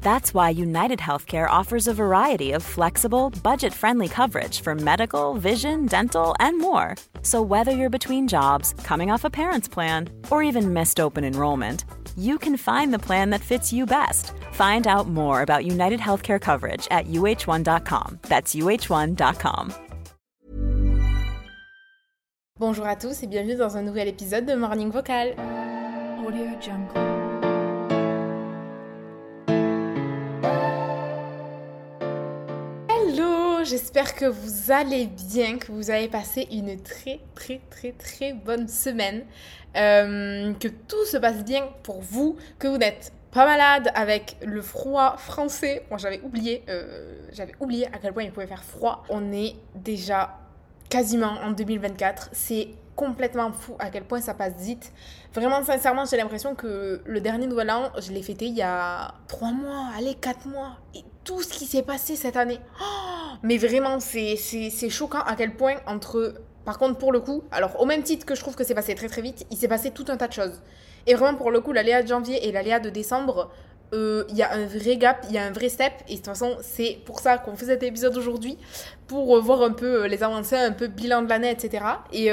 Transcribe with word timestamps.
That's 0.00 0.32
why 0.32 0.50
United 0.50 1.00
Healthcare 1.00 1.50
offers 1.50 1.88
a 1.88 1.94
variety 1.94 2.52
of 2.52 2.62
flexible, 2.62 3.30
budget 3.42 3.74
friendly 3.74 4.08
coverage 4.08 4.60
for 4.60 4.74
medical, 4.74 5.34
vision, 5.34 5.86
dental, 5.86 6.34
and 6.38 6.60
more. 6.60 6.94
So, 7.22 7.42
whether 7.42 7.72
you're 7.72 7.90
between 7.98 8.28
jobs, 8.28 8.72
coming 8.84 9.10
off 9.10 9.24
a 9.24 9.30
parent's 9.30 9.68
plan, 9.68 10.08
or 10.30 10.42
even 10.44 10.72
missed 10.72 11.00
open 11.00 11.24
enrollment, 11.24 11.84
you 12.16 12.38
can 12.38 12.56
find 12.56 12.94
the 12.94 12.98
plan 13.00 13.30
that 13.30 13.40
fits 13.40 13.72
you 13.72 13.84
best. 13.84 14.32
Find 14.52 14.86
out 14.86 15.08
more 15.08 15.42
about 15.42 15.66
United 15.66 16.00
Healthcare 16.00 16.40
coverage 16.40 16.86
at 16.90 17.06
uh1.com. 17.08 18.20
That's 18.22 18.54
uh1.com. 18.54 19.74
Bonjour 22.58 22.86
à 22.86 22.96
tous 22.96 23.22
et 23.22 23.26
bienvenue 23.26 23.56
dans 23.56 23.76
un 23.76 23.82
nouvel 23.82 24.08
épisode 24.08 24.46
de 24.46 24.54
Morning 24.54 24.90
Vocal. 24.90 25.34
Audio 26.26 26.58
Jungle. 26.58 27.15
J'espère 33.66 34.14
que 34.14 34.24
vous 34.24 34.70
allez 34.70 35.06
bien, 35.06 35.58
que 35.58 35.72
vous 35.72 35.90
avez 35.90 36.08
passé 36.08 36.46
une 36.50 36.80
très 36.80 37.20
très 37.34 37.60
très 37.70 37.92
très 37.92 38.32
bonne 38.32 38.68
semaine, 38.68 39.24
euh, 39.76 40.54
que 40.54 40.68
tout 40.68 41.04
se 41.04 41.16
passe 41.16 41.44
bien 41.44 41.68
pour 41.82 42.00
vous, 42.00 42.36
que 42.58 42.68
vous 42.68 42.78
n'êtes 42.78 43.12
pas 43.32 43.44
malade 43.44 43.90
avec 43.94 44.36
le 44.44 44.62
froid 44.62 45.16
français. 45.16 45.84
Moi 45.90 45.98
j'avais 45.98 46.20
oublié, 46.22 46.62
euh, 46.68 47.18
j'avais 47.32 47.54
oublié 47.60 47.86
à 47.88 47.98
quel 48.00 48.12
point 48.12 48.22
il 48.22 48.32
pouvait 48.32 48.46
faire 48.46 48.64
froid. 48.64 49.04
On 49.08 49.32
est 49.32 49.56
déjà 49.74 50.38
quasiment 50.88 51.32
en 51.42 51.50
2024. 51.50 52.30
C'est 52.32 52.68
complètement 52.94 53.52
fou 53.52 53.74
à 53.78 53.90
quel 53.90 54.04
point 54.04 54.20
ça 54.20 54.32
passe 54.32 54.54
vite. 54.58 54.92
Vraiment, 55.34 55.62
sincèrement, 55.62 56.04
j'ai 56.06 56.16
l'impression 56.16 56.54
que 56.54 57.02
le 57.04 57.20
dernier 57.20 57.46
Nouvel 57.46 57.70
An, 57.70 57.90
je 58.00 58.10
l'ai 58.12 58.22
fêté 58.22 58.46
il 58.46 58.54
y 58.54 58.62
a 58.62 59.14
3 59.28 59.52
mois, 59.52 59.90
allez, 59.96 60.14
4 60.14 60.46
mois. 60.48 60.78
Tout 61.26 61.42
ce 61.42 61.48
qui 61.48 61.66
s'est 61.66 61.82
passé 61.82 62.16
cette 62.16 62.36
année. 62.36 62.60
Oh, 62.80 63.36
mais 63.42 63.58
vraiment, 63.58 64.00
c'est 64.00 64.36
choquant 64.88 65.20
à 65.20 65.36
quel 65.36 65.54
point 65.54 65.74
entre... 65.86 66.34
Par 66.64 66.78
contre, 66.78 66.98
pour 66.98 67.12
le 67.12 67.20
coup, 67.20 67.44
alors 67.52 67.80
au 67.80 67.84
même 67.84 68.02
titre 68.02 68.24
que 68.26 68.34
je 68.34 68.40
trouve 68.40 68.56
que 68.56 68.64
c'est 68.64 68.74
passé 68.74 68.94
très 68.94 69.08
très 69.08 69.22
vite, 69.22 69.46
il 69.50 69.56
s'est 69.56 69.68
passé 69.68 69.90
tout 69.92 70.06
un 70.08 70.16
tas 70.16 70.26
de 70.26 70.32
choses. 70.32 70.62
Et 71.06 71.14
vraiment, 71.14 71.36
pour 71.36 71.50
le 71.50 71.60
coup, 71.60 71.72
l'aléa 71.72 72.02
de 72.02 72.08
janvier 72.08 72.48
et 72.48 72.50
l'aléa 72.50 72.80
de 72.80 72.90
décembre, 72.90 73.50
euh, 73.94 74.24
il 74.30 74.36
y 74.36 74.42
a 74.42 74.52
un 74.52 74.66
vrai 74.66 74.96
gap, 74.96 75.24
il 75.28 75.34
y 75.34 75.38
a 75.38 75.44
un 75.44 75.52
vrai 75.52 75.68
step. 75.68 75.92
Et 76.08 76.12
de 76.12 76.16
toute 76.16 76.26
façon, 76.26 76.56
c'est 76.60 76.98
pour 77.04 77.20
ça 77.20 77.38
qu'on 77.38 77.54
fait 77.54 77.66
cet 77.66 77.84
épisode 77.84 78.16
aujourd'hui, 78.16 78.58
pour 79.06 79.36
euh, 79.36 79.40
voir 79.40 79.62
un 79.62 79.70
peu 79.70 80.02
euh, 80.02 80.08
les 80.08 80.24
avancées, 80.24 80.56
un 80.56 80.72
peu 80.72 80.88
bilan 80.88 81.22
de 81.22 81.28
l'année, 81.28 81.50
etc. 81.50 81.84
Et 82.12 82.30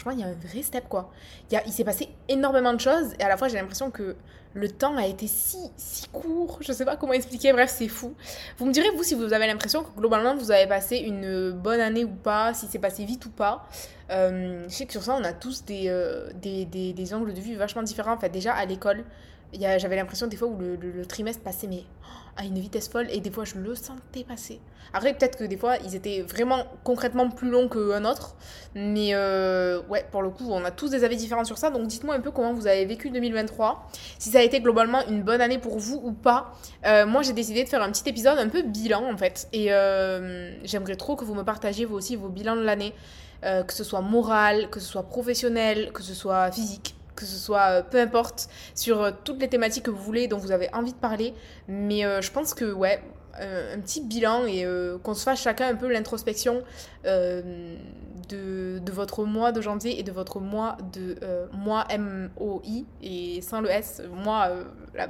franchement, 0.00 0.18
il 0.18 0.26
y 0.26 0.28
a 0.28 0.32
un 0.32 0.48
vrai 0.48 0.62
step, 0.62 0.88
quoi. 0.88 1.10
Il, 1.50 1.72
s'est 1.72 1.84
passé 1.84 2.08
énormément 2.28 2.72
de 2.72 2.80
choses, 2.80 3.14
et 3.18 3.22
à 3.22 3.28
la 3.28 3.36
fois, 3.36 3.48
j'ai 3.48 3.56
l'impression 3.56 3.90
que 3.90 4.16
le 4.54 4.68
temps 4.68 4.96
a 4.96 5.06
été 5.06 5.26
si, 5.26 5.58
si 5.76 6.08
court. 6.08 6.58
Je 6.60 6.72
sais 6.72 6.84
pas 6.84 6.96
comment 6.96 7.12
expliquer, 7.12 7.52
bref, 7.52 7.72
c'est 7.72 7.88
fou. 7.88 8.14
Vous 8.58 8.66
me 8.66 8.72
direz, 8.72 8.90
vous, 8.96 9.02
si 9.02 9.14
vous 9.14 9.32
avez 9.32 9.46
l'impression 9.46 9.84
que 9.84 9.96
globalement, 9.96 10.34
vous 10.34 10.50
avez 10.50 10.66
passé 10.66 10.96
une 10.96 11.52
bonne 11.52 11.80
année 11.80 12.04
ou 12.04 12.14
pas, 12.14 12.54
si 12.54 12.66
c'est 12.68 12.78
passé 12.78 13.04
vite 13.04 13.26
ou 13.26 13.30
pas. 13.30 13.68
Euh, 14.10 14.64
je 14.68 14.74
sais 14.74 14.86
que 14.86 14.92
sur 14.92 15.02
ça, 15.02 15.16
on 15.20 15.22
a 15.22 15.32
tous 15.32 15.64
des, 15.64 15.84
euh, 15.86 16.30
des, 16.34 16.64
des, 16.64 17.14
angles 17.14 17.32
de 17.32 17.40
vue 17.40 17.54
vachement 17.54 17.82
différents. 17.82 18.14
En 18.14 18.18
fait, 18.18 18.30
déjà, 18.30 18.54
à 18.54 18.64
l'école, 18.64 19.04
j'avais 19.52 19.96
l'impression 19.96 20.26
des 20.26 20.36
fois 20.36 20.48
où 20.48 20.58
le, 20.58 21.06
trimestre 21.06 21.42
passait 21.42 21.66
mais 21.66 21.84
oh, 22.02 22.30
à 22.36 22.44
une 22.44 22.58
vitesse 22.58 22.88
folle 22.88 23.08
et 23.10 23.20
des 23.20 23.30
fois 23.30 23.44
je 23.44 23.56
le 23.56 23.74
sentais 23.74 24.24
passer. 24.24 24.60
Après 24.92 25.12
peut-être 25.14 25.38
que 25.38 25.44
des 25.44 25.56
fois 25.56 25.76
ils 25.84 25.94
étaient 25.94 26.22
vraiment 26.22 26.64
concrètement 26.84 27.28
plus 27.30 27.50
longs 27.50 27.68
qu'un 27.68 28.04
autre, 28.04 28.36
mais 28.74 29.10
euh, 29.14 29.82
ouais 29.88 30.06
pour 30.10 30.22
le 30.22 30.30
coup 30.30 30.48
on 30.50 30.64
a 30.64 30.70
tous 30.70 30.90
des 30.90 31.04
avis 31.04 31.16
différents 31.16 31.44
sur 31.44 31.58
ça 31.58 31.70
donc 31.70 31.86
dites-moi 31.86 32.14
un 32.14 32.20
peu 32.20 32.30
comment 32.30 32.52
vous 32.52 32.66
avez 32.66 32.84
vécu 32.86 33.10
2023, 33.10 33.88
si 34.18 34.30
ça 34.30 34.38
a 34.38 34.42
été 34.42 34.60
globalement 34.60 35.06
une 35.08 35.22
bonne 35.22 35.40
année 35.40 35.58
pour 35.58 35.78
vous 35.78 36.00
ou 36.02 36.12
pas. 36.12 36.52
Euh, 36.86 37.06
moi 37.06 37.22
j'ai 37.22 37.32
décidé 37.32 37.64
de 37.64 37.68
faire 37.68 37.82
un 37.82 37.90
petit 37.90 38.08
épisode 38.08 38.38
un 38.38 38.48
peu 38.48 38.62
bilan 38.62 39.10
en 39.10 39.16
fait 39.16 39.48
et 39.52 39.72
euh, 39.72 40.52
j'aimerais 40.64 40.96
trop 40.96 41.16
que 41.16 41.24
vous 41.24 41.34
me 41.34 41.42
partagiez 41.44 41.84
vous 41.84 41.96
aussi 41.96 42.16
vos 42.16 42.28
bilans 42.28 42.56
de 42.56 42.62
l'année, 42.62 42.94
que 43.42 43.72
ce 43.72 43.84
soit 43.84 44.02
moral, 44.02 44.68
que 44.68 44.80
ce 44.80 44.86
soit 44.86 45.04
professionnel, 45.04 45.92
que 45.92 46.02
ce 46.02 46.12
soit 46.12 46.50
physique 46.52 46.94
que 47.20 47.26
ce 47.26 47.36
soit 47.36 47.68
euh, 47.70 47.82
peu 47.82 48.00
importe 48.00 48.48
sur 48.74 49.02
euh, 49.02 49.10
toutes 49.24 49.40
les 49.40 49.48
thématiques 49.48 49.84
que 49.84 49.90
vous 49.90 50.02
voulez 50.02 50.26
dont 50.26 50.38
vous 50.38 50.52
avez 50.52 50.72
envie 50.72 50.92
de 50.92 50.98
parler 50.98 51.34
mais 51.68 52.04
euh, 52.04 52.22
je 52.22 52.32
pense 52.32 52.54
que 52.54 52.72
ouais 52.72 53.02
un 53.38 53.78
petit 53.78 54.02
bilan 54.02 54.44
et 54.44 54.66
qu'on 55.04 55.14
se 55.14 55.22
fasse 55.22 55.40
chacun 55.40 55.68
un 55.68 55.76
peu 55.76 55.90
l'introspection 55.90 56.62
de, 57.04 58.78
de 58.78 58.92
votre 58.92 59.24
mois 59.24 59.52
de 59.52 59.60
janvier 59.60 59.98
et 59.98 60.02
de 60.02 60.10
votre 60.10 60.40
mois 60.40 60.76
de 60.92 61.14
mois 61.52 61.86
M-O-I 61.88 62.86
et 63.02 63.40
sans 63.40 63.60
le 63.60 63.70
S, 63.70 64.02
moi, 64.12 64.50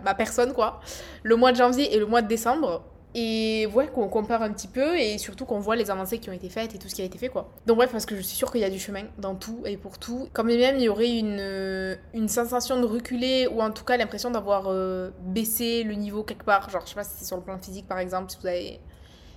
ma 0.04 0.15
personne 0.15 0.53
quoi, 0.53 0.81
le 1.22 1.34
mois 1.34 1.50
de 1.50 1.56
janvier 1.56 1.92
et 1.94 1.98
le 1.98 2.06
mois 2.06 2.21
de 2.21 2.28
décembre. 2.28 2.84
Et 3.15 3.66
ouais, 3.75 3.88
qu'on 3.88 4.09
compare 4.09 4.43
un 4.43 4.53
petit 4.53 4.69
peu 4.69 4.97
et 4.97 5.19
surtout 5.19 5.44
qu'on 5.44 5.59
voit 5.59 5.75
les 5.75 5.91
avancées 5.91 6.19
qui 6.19 6.31
ont 6.31 6.32
été 6.32 6.48
faites 6.48 6.75
et 6.75 6.78
tout 6.78 6.88
ce 6.88 6.94
qui 6.94 7.03
a 7.03 7.04
été 7.04 7.19
fait 7.19 7.28
quoi. 7.28 7.50
Donc 7.66 7.76
bref, 7.76 7.91
parce 7.91 8.06
que 8.06 8.15
je 8.15 8.21
suis 8.21 8.37
sûre 8.37 8.53
qu'il 8.53 8.60
y 8.60 8.65
a 8.65 8.71
du 8.71 8.78
chemin 8.78 9.03
dans 9.19 9.34
tout 9.34 9.62
et 9.65 9.76
pour 9.76 9.98
tout. 9.98 10.28
Quand 10.32 10.44
même, 10.44 10.76
il 10.76 10.82
y 10.82 10.88
aurait 10.88 11.10
une, 11.10 11.38
euh, 11.41 11.97
une 12.15 12.28
sensation 12.28 12.81
de 12.81 12.87
reculer 12.87 13.48
ou 13.48 13.62
en 13.62 13.72
tout 13.72 13.84
cas 13.84 13.97
l'impression 13.97 14.31
d'avoir 14.31 14.66
euh, 14.69 15.10
baissé 15.22 15.82
le 15.82 15.94
niveau 15.94 16.22
quelque 16.22 16.44
part. 16.44 16.71
Genre, 16.71 16.82
je 16.84 16.91
sais 16.91 16.94
pas 16.94 17.04
si 17.04 17.15
c'est 17.19 17.25
sur 17.25 17.37
le 17.37 17.43
plan 17.43 17.59
physique 17.59 17.88
par 17.88 17.98
exemple, 17.98 18.31
si 18.31 18.38
vous 18.41 18.47
avez 18.47 18.81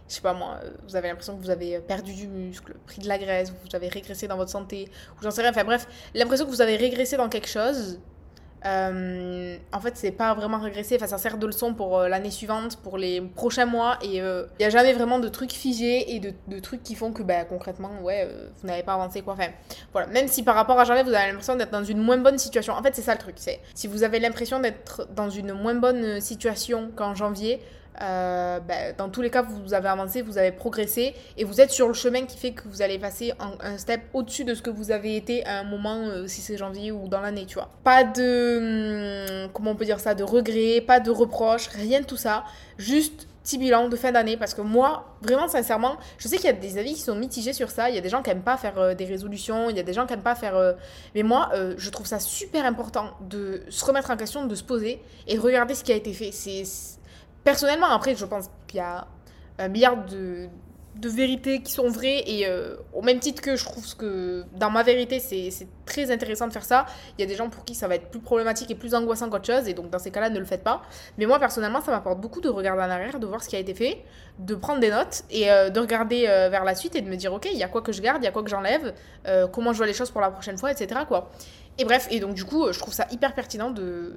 je 0.07 0.15
sais 0.15 0.21
pas 0.21 0.33
moi, 0.33 0.59
euh, 0.63 0.71
vous 0.87 0.95
avez 0.95 1.07
l'impression 1.07 1.35
que 1.35 1.41
vous 1.41 1.49
avez 1.49 1.79
perdu 1.79 2.13
du 2.13 2.27
muscle, 2.27 2.75
pris 2.85 3.01
de 3.01 3.07
la 3.07 3.17
graisse, 3.17 3.51
ou 3.51 3.53
vous 3.67 3.75
avez 3.75 3.87
régressé 3.87 4.27
dans 4.27 4.37
votre 4.37 4.51
santé, 4.51 4.89
ou 5.17 5.23
j'en 5.23 5.31
sais 5.31 5.41
rien, 5.41 5.51
enfin 5.51 5.63
bref, 5.63 5.87
l'impression 6.13 6.45
que 6.45 6.51
vous 6.51 6.61
avez 6.61 6.75
régressé 6.75 7.17
dans 7.17 7.29
quelque 7.29 7.47
chose, 7.47 7.99
euh, 8.65 9.57
en 9.71 9.79
fait 9.79 9.97
c'est 9.97 10.11
pas 10.11 10.33
vraiment 10.33 10.59
régressé, 10.59 10.95
enfin 10.95 11.07
ça 11.07 11.17
sert 11.17 11.37
de 11.37 11.45
leçon 11.45 11.73
pour 11.73 11.99
euh, 11.99 12.07
l'année 12.07 12.31
suivante, 12.31 12.77
pour 12.77 12.97
les 12.97 13.21
prochains 13.21 13.65
mois, 13.65 13.97
et 14.01 14.17
il 14.17 14.47
y 14.59 14.63
a 14.63 14.69
jamais 14.69 14.93
vraiment 14.93 15.19
de 15.19 15.27
trucs 15.27 15.51
figés 15.51 16.15
et 16.15 16.19
de, 16.19 16.59
trucs 16.59 16.83
qui 16.83 16.95
font 16.95 17.11
que 17.11 17.23
bah, 17.23 17.43
concrètement, 17.45 17.91
ouais, 18.01 18.27
euh, 18.29 18.47
vous 18.61 18.67
n'avez 18.67 18.83
pas 18.83 18.93
avancé 18.93 19.21
quoi, 19.21 19.33
enfin 19.33 19.49
voilà, 19.91 20.07
même 20.07 20.27
si 20.27 20.43
par 20.43 20.55
rapport 20.55 20.79
à 20.79 20.85
janvier 20.85 21.03
vous 21.03 21.13
avez 21.13 21.27
l'impression 21.27 21.55
d'être 21.55 21.71
dans 21.71 21.83
une 21.83 21.99
moins 21.99 22.17
bonne 22.17 22.37
situation, 22.37 22.73
en 22.73 22.81
fait 22.81 22.95
c'est 22.95 23.01
ça 23.01 23.13
le 23.13 23.19
truc, 23.19 23.35
c'est 23.37 23.59
si 23.73 23.87
vous 23.87 24.03
avez 24.03 24.19
l'impression 24.19 24.59
d'être 24.59 25.07
dans 25.13 25.29
une 25.29 25.53
moins 25.53 25.75
bonne 25.75 26.21
situation 26.21 26.91
qu'en 26.95 27.15
janvier, 27.15 27.59
euh, 28.01 28.59
bah, 28.59 28.91
dans 28.97 29.09
tous 29.09 29.21
les 29.21 29.29
cas, 29.29 29.43
vous 29.43 29.73
avez 29.73 29.87
avancé, 29.87 30.21
vous 30.21 30.37
avez 30.37 30.51
progressé 30.51 31.13
et 31.37 31.43
vous 31.43 31.61
êtes 31.61 31.71
sur 31.71 31.87
le 31.87 31.93
chemin 31.93 32.25
qui 32.25 32.37
fait 32.37 32.51
que 32.51 32.63
vous 32.67 32.81
allez 32.81 32.97
passer 32.97 33.33
un, 33.39 33.77
step 33.77 34.01
au-dessus 34.13 34.45
de 34.45 34.55
ce 34.55 34.61
que 34.61 34.69
vous 34.69 34.91
avez 34.91 35.15
été 35.15 35.45
à 35.45 35.59
un 35.59 35.63
moment, 35.63 35.97
euh, 36.07 36.27
si 36.27 36.41
c'est 36.41 36.57
janvier 36.57 36.91
ou 36.91 37.07
dans 37.07 37.21
l'année, 37.21 37.45
tu 37.45 37.55
vois. 37.55 37.69
Pas 37.83 38.03
de. 38.03 39.43
hum, 39.43 39.49
comment 39.53 39.71
on 39.71 39.75
peut 39.75 39.85
dire 39.85 39.99
ça 39.99 40.15
De 40.15 40.23
regrets, 40.23 40.81
pas 40.81 40.99
de 40.99 41.11
reproches, 41.11 41.67
rien 41.67 42.01
de 42.01 42.05
tout 42.05 42.17
ça. 42.17 42.43
Juste 42.77 43.27
petit 43.43 43.57
bilan 43.57 43.89
de 43.89 43.95
fin 43.97 44.13
d'année 44.13 44.37
parce 44.37 44.53
que 44.53 44.61
moi, 44.61 45.17
vraiment 45.21 45.49
sincèrement, 45.49 45.97
je 46.17 46.29
sais 46.29 46.37
qu'il 46.37 46.45
y 46.45 46.49
a 46.49 46.53
des 46.53 46.77
avis 46.77 46.93
qui 46.93 47.01
sont 47.01 47.15
mitigés 47.15 47.51
sur 47.53 47.69
ça. 47.69 47.89
Il 47.89 47.95
y 47.95 47.97
a 47.97 48.01
des 48.01 48.09
gens 48.09 48.23
qui 48.23 48.29
aiment 48.29 48.41
pas 48.41 48.57
faire 48.57 48.79
euh, 48.79 48.93
des 48.95 49.05
résolutions, 49.05 49.69
il 49.69 49.75
y 49.75 49.79
a 49.79 49.83
des 49.83 49.93
gens 49.93 50.07
qui 50.07 50.13
aiment 50.13 50.21
pas 50.21 50.35
faire. 50.35 50.55
euh, 50.55 50.73
Mais 51.13 51.23
moi, 51.23 51.51
je 51.77 51.89
trouve 51.89 52.07
ça 52.07 52.19
super 52.19 52.65
important 52.65 53.11
de 53.21 53.63
se 53.69 53.83
remettre 53.85 54.09
en 54.09 54.17
question, 54.17 54.45
de 54.45 54.55
se 54.55 54.63
poser 54.63 55.01
et 55.27 55.35
de 55.35 55.39
regarder 55.41 55.75
ce 55.75 55.83
qui 55.83 55.91
a 55.91 55.95
été 55.95 56.13
fait. 56.13 56.31
C'est 56.31 56.63
Personnellement, 57.43 57.87
après, 57.87 58.15
je 58.15 58.25
pense 58.25 58.49
qu'il 58.67 58.77
y 58.77 58.81
a 58.81 59.07
un 59.59 59.67
milliard 59.67 59.97
de 60.95 61.09
vérités 61.09 61.61
qui 61.61 61.71
sont 61.71 61.89
vraies 61.89 62.23
et 62.27 62.47
euh, 62.47 62.75
au 62.93 63.01
même 63.01 63.19
titre 63.19 63.41
que 63.41 63.55
je 63.55 63.65
trouve 63.65 63.95
que 63.95 64.43
dans 64.55 64.69
ma 64.69 64.83
vérité 64.83 65.19
c'est 65.19 65.49
très 65.85 66.11
intéressant 66.11 66.47
de 66.47 66.53
faire 66.53 66.63
ça, 66.63 66.85
il 67.17 67.21
y 67.21 67.23
a 67.23 67.27
des 67.27 67.35
gens 67.35 67.49
pour 67.49 67.65
qui 67.65 67.73
ça 67.73 67.87
va 67.87 67.95
être 67.95 68.09
plus 68.09 68.19
problématique 68.19 68.69
et 68.69 68.75
plus 68.75 68.93
angoissant 68.93 69.29
qu'autre 69.29 69.45
chose 69.45 69.67
et 69.67 69.73
donc 69.73 69.89
dans 69.89 69.99
ces 69.99 70.11
cas-là 70.11 70.29
ne 70.29 70.39
le 70.39 70.45
faites 70.45 70.63
pas. 70.63 70.83
Mais 71.17 71.25
moi 71.25 71.39
personnellement 71.39 71.81
ça 71.81 71.91
m'apporte 71.91 72.21
beaucoup 72.21 72.41
de 72.41 72.49
regarder 72.49 72.83
en 72.83 72.89
arrière, 72.89 73.19
de 73.19 73.25
voir 73.25 73.43
ce 73.43 73.49
qui 73.49 73.55
a 73.55 73.59
été 73.59 73.73
fait, 73.73 74.03
de 74.39 74.53
prendre 74.55 74.79
des 74.79 74.91
notes 74.91 75.23
et 75.31 75.51
euh, 75.51 75.69
de 75.69 75.79
regarder 75.79 76.25
euh, 76.27 76.49
vers 76.49 76.63
la 76.63 76.75
suite 76.75 76.95
et 76.95 77.01
de 77.01 77.09
me 77.09 77.15
dire 77.15 77.33
ok 77.33 77.47
il 77.51 77.57
y 77.57 77.63
a 77.63 77.67
quoi 77.67 77.81
que 77.81 77.91
je 77.91 78.01
garde, 78.01 78.21
il 78.21 78.25
y 78.25 78.29
a 78.29 78.31
quoi 78.31 78.43
que 78.43 78.49
j'enlève, 78.49 78.93
comment 79.51 79.73
je 79.73 79.77
vois 79.77 79.87
les 79.87 79.93
choses 79.93 80.11
pour 80.11 80.21
la 80.21 80.29
prochaine 80.29 80.57
fois, 80.57 80.71
etc. 80.71 81.01
quoi. 81.07 81.31
Et 81.79 81.85
bref, 81.85 82.07
et 82.11 82.19
donc 82.19 82.35
du 82.35 82.45
coup 82.45 82.71
je 82.71 82.77
trouve 82.77 82.93
ça 82.93 83.07
hyper 83.11 83.33
pertinent 83.33 83.71
de 83.71 84.15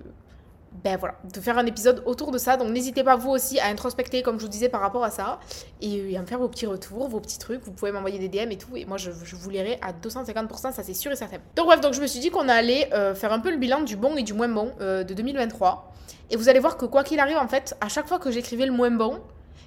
ben 0.72 0.96
voilà, 0.98 1.16
de 1.32 1.40
faire 1.40 1.58
un 1.58 1.66
épisode 1.66 2.02
autour 2.06 2.30
de 2.30 2.38
ça. 2.38 2.56
Donc 2.56 2.70
n'hésitez 2.70 3.02
pas 3.02 3.16
vous 3.16 3.30
aussi 3.30 3.58
à 3.60 3.66
introspecter, 3.66 4.22
comme 4.22 4.38
je 4.38 4.44
vous 4.44 4.50
disais, 4.50 4.68
par 4.68 4.80
rapport 4.80 5.04
à 5.04 5.10
ça. 5.10 5.40
Et, 5.80 6.16
à 6.16 6.20
me 6.20 6.26
faire 6.26 6.38
vos 6.38 6.48
petits 6.48 6.66
retours, 6.66 7.08
vos 7.08 7.20
petits 7.20 7.38
trucs. 7.38 7.62
Vous 7.64 7.72
pouvez 7.72 7.92
m'envoyer 7.92 8.18
des 8.18 8.28
DM 8.28 8.50
et 8.50 8.58
tout. 8.58 8.76
Et 8.76 8.84
moi, 8.84 8.96
je, 8.96 9.10
vous 9.10 9.50
lirai 9.50 9.78
à 9.82 9.92
250%, 9.92 10.72
ça 10.72 10.82
c'est 10.82 10.94
sûr 10.94 11.12
et 11.12 11.16
certain. 11.16 11.38
Donc 11.56 11.66
bref, 11.66 11.80
donc 11.80 11.94
je 11.94 12.00
me 12.00 12.06
suis 12.06 12.20
dit 12.20 12.30
qu'on 12.30 12.48
allait 12.48 12.92
euh, 12.92 13.14
faire 13.14 13.32
un 13.32 13.40
peu 13.40 13.50
le 13.50 13.56
bilan 13.56 13.82
du 13.82 13.96
bon 13.96 14.16
et 14.16 14.22
du 14.22 14.32
moins 14.32 14.48
bon 14.48 14.72
euh, 14.80 15.04
de 15.04 15.14
2023. 15.14 15.92
Et 16.30 16.36
vous 16.36 16.48
allez 16.48 16.60
voir 16.60 16.76
que 16.76 16.86
quoi 16.86 17.04
qu'il 17.04 17.20
arrive, 17.20 17.36
en 17.36 17.48
fait, 17.48 17.76
à 17.80 17.88
chaque 17.88 18.06
fois 18.06 18.18
que 18.18 18.30
j'écrivais 18.30 18.66
le 18.66 18.72
moins 18.72 18.90
bon, 18.90 19.20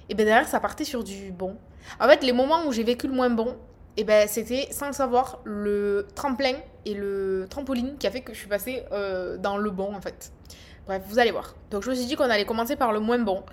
et 0.08 0.14
ben 0.14 0.26
derrière, 0.26 0.48
ça 0.48 0.60
partait 0.60 0.84
sur 0.84 1.04
du 1.04 1.32
bon. 1.32 1.56
En 1.98 2.08
fait, 2.08 2.22
les 2.22 2.32
moments 2.32 2.66
où 2.66 2.72
j'ai 2.72 2.84
vécu 2.84 3.06
le 3.06 3.14
moins 3.14 3.30
bon, 3.30 3.56
et 3.96 4.04
ben 4.04 4.28
c'était 4.28 4.68
sans 4.70 4.86
le 4.86 4.92
savoir 4.92 5.40
le 5.44 6.06
tremplin 6.14 6.54
et 6.84 6.94
le 6.94 7.46
trampoline 7.50 7.96
qui 7.98 8.06
a 8.06 8.10
fait 8.10 8.20
que 8.20 8.32
je 8.32 8.38
suis 8.38 8.48
passée 8.48 8.84
euh, 8.92 9.36
dans 9.36 9.56
le 9.56 9.70
bon 9.70 9.94
en 9.94 10.00
fait. 10.00 10.32
Bref, 10.90 11.02
vous 11.06 11.20
allez 11.20 11.30
voir. 11.30 11.54
Donc 11.70 11.84
je 11.84 11.90
me 11.90 11.94
suis 11.94 12.06
dit 12.06 12.16
qu'on 12.16 12.24
allait 12.24 12.44
commencer 12.44 12.74
par 12.74 12.90
le 12.90 12.98
moins 12.98 13.20
bon. 13.20 13.44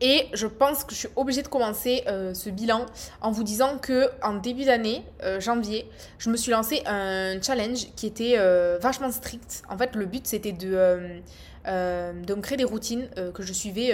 Et 0.00 0.28
je 0.32 0.46
pense 0.46 0.84
que 0.84 0.94
je 0.94 1.00
suis 1.00 1.08
obligée 1.16 1.42
de 1.42 1.48
commencer 1.48 2.04
euh, 2.06 2.34
ce 2.34 2.50
bilan 2.50 2.86
en 3.20 3.32
vous 3.32 3.42
disant 3.42 3.78
que 3.78 4.10
en 4.22 4.34
début 4.34 4.64
d'année, 4.64 5.02
euh, 5.24 5.40
janvier, 5.40 5.90
je 6.18 6.30
me 6.30 6.36
suis 6.36 6.52
lancé 6.52 6.84
un 6.86 7.42
challenge 7.42 7.88
qui 7.96 8.06
était 8.06 8.34
euh, 8.38 8.78
vachement 8.80 9.10
strict. 9.10 9.64
En 9.68 9.76
fait, 9.76 9.96
le 9.96 10.06
but 10.06 10.24
c'était 10.24 10.52
de, 10.52 11.20
me 11.66 12.40
créer 12.40 12.58
des 12.58 12.62
routines 12.62 13.08
que 13.34 13.42
je 13.42 13.52
suivais 13.52 13.92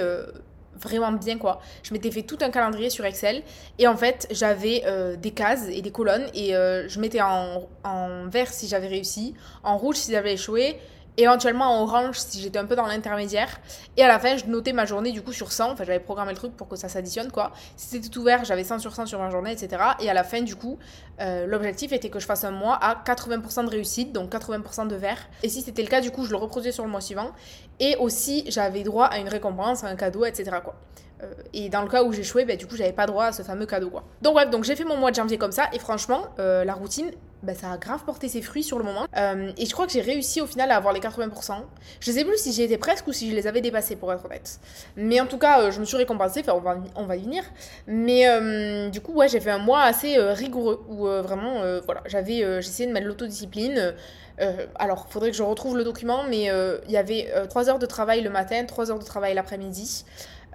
vraiment 0.79 1.13
bien 1.13 1.39
quoi. 1.39 1.63
Je 1.83 1.95
m'étais 1.95 2.11
fait 2.11 2.23
tout 2.23 2.39
un 2.43 2.51
calendrier 2.51 2.91
sur 2.91 3.07
Excel 3.07 3.43
et 3.79 3.89
en 3.89 3.97
fait 3.97 4.27
j'avais 4.31 4.85
des 5.17 5.31
cases 5.31 5.69
et 5.71 5.81
des 5.81 5.91
colonnes 5.91 6.27
et 6.35 6.51
je 6.51 7.01
mettais 7.01 7.23
en, 7.23 7.67
en 7.83 8.27
vert 8.29 8.53
si 8.53 8.69
j'avais 8.69 8.89
réussi, 8.89 9.33
en 9.63 9.79
rouge 9.79 9.97
si 9.97 10.13
j'avais 10.13 10.35
échoué, 10.35 10.79
éventuellement 11.23 11.79
en 11.79 11.83
orange 11.83 12.19
si 12.19 12.41
j'étais 12.41 12.59
un 12.59 12.67
peu 12.67 12.77
dans 12.77 12.87
l'intermédiaire 12.87 13.61
et 13.97 14.03
à 14.03 14.09
la 14.09 14.19
fin 14.19 14.37
je 14.37 14.47
notais 14.47 14.73
ma 14.73 14.85
journée 14.85 15.13
du 15.13 15.23
coup 15.23 15.33
sur 15.33 15.53
100, 15.53 15.73
enfin 15.73 15.85
j'avais 15.85 16.01
programmé 16.01 16.33
le 16.33 16.37
truc 16.37 16.57
pour 16.57 16.69
que 16.69 16.77
ça 16.77 16.89
s'additionne 16.89 17.31
quoi. 17.31 17.53
Si 17.77 17.89
c'était 17.89 18.09
tout 18.09 18.23
vert 18.23 18.45
j'avais 18.45 18.65
100 18.65 18.79
sur 18.79 18.95
100 18.95 19.07
sur 19.07 19.19
ma 19.19 19.31
journée 19.31 19.53
etc. 19.53 19.83
Et 20.01 20.11
à 20.11 20.15
la 20.15 20.25
fin 20.25 20.43
du 20.43 20.57
coup 20.57 20.79
euh, 21.21 21.47
l'objectif 21.47 21.93
était 21.93 22.11
que 22.11 22.19
je 22.19 22.27
fasse 22.27 22.45
un 22.45 22.51
mois 22.51 22.75
à 22.75 22.95
80% 23.05 23.65
de 23.65 23.71
réussite 23.71 24.13
donc 24.13 24.33
80% 24.33 24.89
de 24.89 24.97
vert 24.97 25.29
et 25.43 25.49
si 25.49 25.63
c'était 25.63 25.83
le 25.83 25.89
cas 25.89 26.01
du 26.01 26.11
coup 26.11 26.25
je 26.25 26.31
le 26.31 26.37
reproduisais 26.37 26.73
sur 26.73 26.85
le 26.85 26.91
mois 26.91 27.01
suivant 27.01 27.31
et 27.79 27.97
aussi 27.97 28.45
j'avais 28.49 28.83
droit 28.83 29.07
à 29.07 29.19
une 29.19 29.29
récompense, 29.29 29.85
à 29.85 29.89
un 29.89 29.97
cadeau 29.97 30.25
etc. 30.25 30.59
quoi. 30.63 30.75
Euh, 31.23 31.33
et 31.53 31.69
dans 31.69 31.83
le 31.83 31.89
cas 31.89 32.03
où 32.03 32.13
j'échouais, 32.13 32.45
bah, 32.45 32.57
du 32.57 32.67
coup, 32.67 32.77
j'avais 32.77 32.93
pas 32.93 33.07
droit 33.07 33.27
à 33.27 33.33
ce 33.33 33.43
fameux 33.43 33.67
cadeau, 33.67 33.91
quoi. 33.91 34.05
Donc 34.23 34.35
bref, 34.35 34.51
donc 34.51 34.65
j'ai 34.65 34.77
fait 34.77 34.85
mon 34.85 34.97
mois 34.97 35.11
de 35.11 35.17
janvier 35.17 35.39
comme 35.39 35.53
ça, 35.53 35.69
et 35.73 35.79
franchement, 35.79 36.23
euh, 36.39 36.65
la 36.65 36.75
routine, 36.75 37.11
bah, 37.43 37.55
ça 37.55 37.71
a 37.73 37.79
grave 37.79 38.05
porté 38.05 38.29
ses 38.29 38.43
fruits 38.43 38.63
sur 38.63 38.79
le 38.79 38.85
moment. 38.85 39.07
Euh, 39.17 39.51
et 39.57 39.65
je 39.65 39.73
crois 39.73 39.87
que 39.87 39.93
j'ai 39.93 40.03
réussi 40.03 40.41
au 40.41 40.47
final 40.47 40.71
à 40.71 40.77
avoir 40.77 40.93
les 40.93 41.01
80%. 41.01 41.55
Je 42.01 42.11
sais 42.11 42.25
plus 42.25 42.37
si 42.37 42.53
j'y 42.53 42.63
étais 42.63 42.77
presque 42.77 43.07
ou 43.07 43.13
si 43.13 43.31
je 43.31 43.35
les 43.35 43.47
avais 43.47 43.61
dépassés, 43.61 43.97
pour 43.97 44.13
être 44.13 44.25
honnête. 44.27 44.61
Mais 44.97 45.21
en 45.21 45.27
tout 45.27 45.39
cas, 45.39 45.61
euh, 45.63 45.71
je 45.71 45.81
me 45.81 45.85
suis 45.85 45.97
récompensée, 45.97 46.41
enfin, 46.41 46.53
on 46.55 46.61
va, 46.61 46.77
on 46.97 47.05
va 47.05 47.17
y 47.17 47.23
venir. 47.23 47.43
Mais 47.87 48.29
euh, 48.29 48.91
du 48.91 49.01
coup, 49.01 49.13
ouais, 49.13 49.29
j'ai 49.29 49.41
fait 49.41 49.51
un 49.51 49.59
mois 49.59 49.83
assez 49.83 50.19
euh, 50.19 50.33
rigoureux, 50.33 50.85
où 50.89 51.07
euh, 51.07 51.23
vraiment, 51.23 51.63
euh, 51.63 51.81
voilà, 51.85 52.03
j'avais, 52.07 52.45
euh, 52.45 52.61
j'essayais 52.61 52.89
de 52.89 52.93
mettre 52.93 53.07
l'autodiscipline. 53.07 53.95
Euh, 54.41 54.67
alors, 54.77 55.07
faudrait 55.09 55.31
que 55.31 55.37
je 55.37 55.43
retrouve 55.43 55.77
le 55.77 55.85
document, 55.85 56.25
mais 56.29 56.51
euh, 56.51 56.79
il 56.87 56.93
y 56.93 56.97
avait 56.97 57.31
3 57.49 57.69
heures 57.69 57.79
de 57.79 57.87
travail 57.87 58.23
le 58.23 58.31
matin, 58.31 58.65
3 58.65 58.91
heures 58.91 58.99
de 58.99 59.05
travail 59.05 59.35
l'après-midi. 59.35 60.05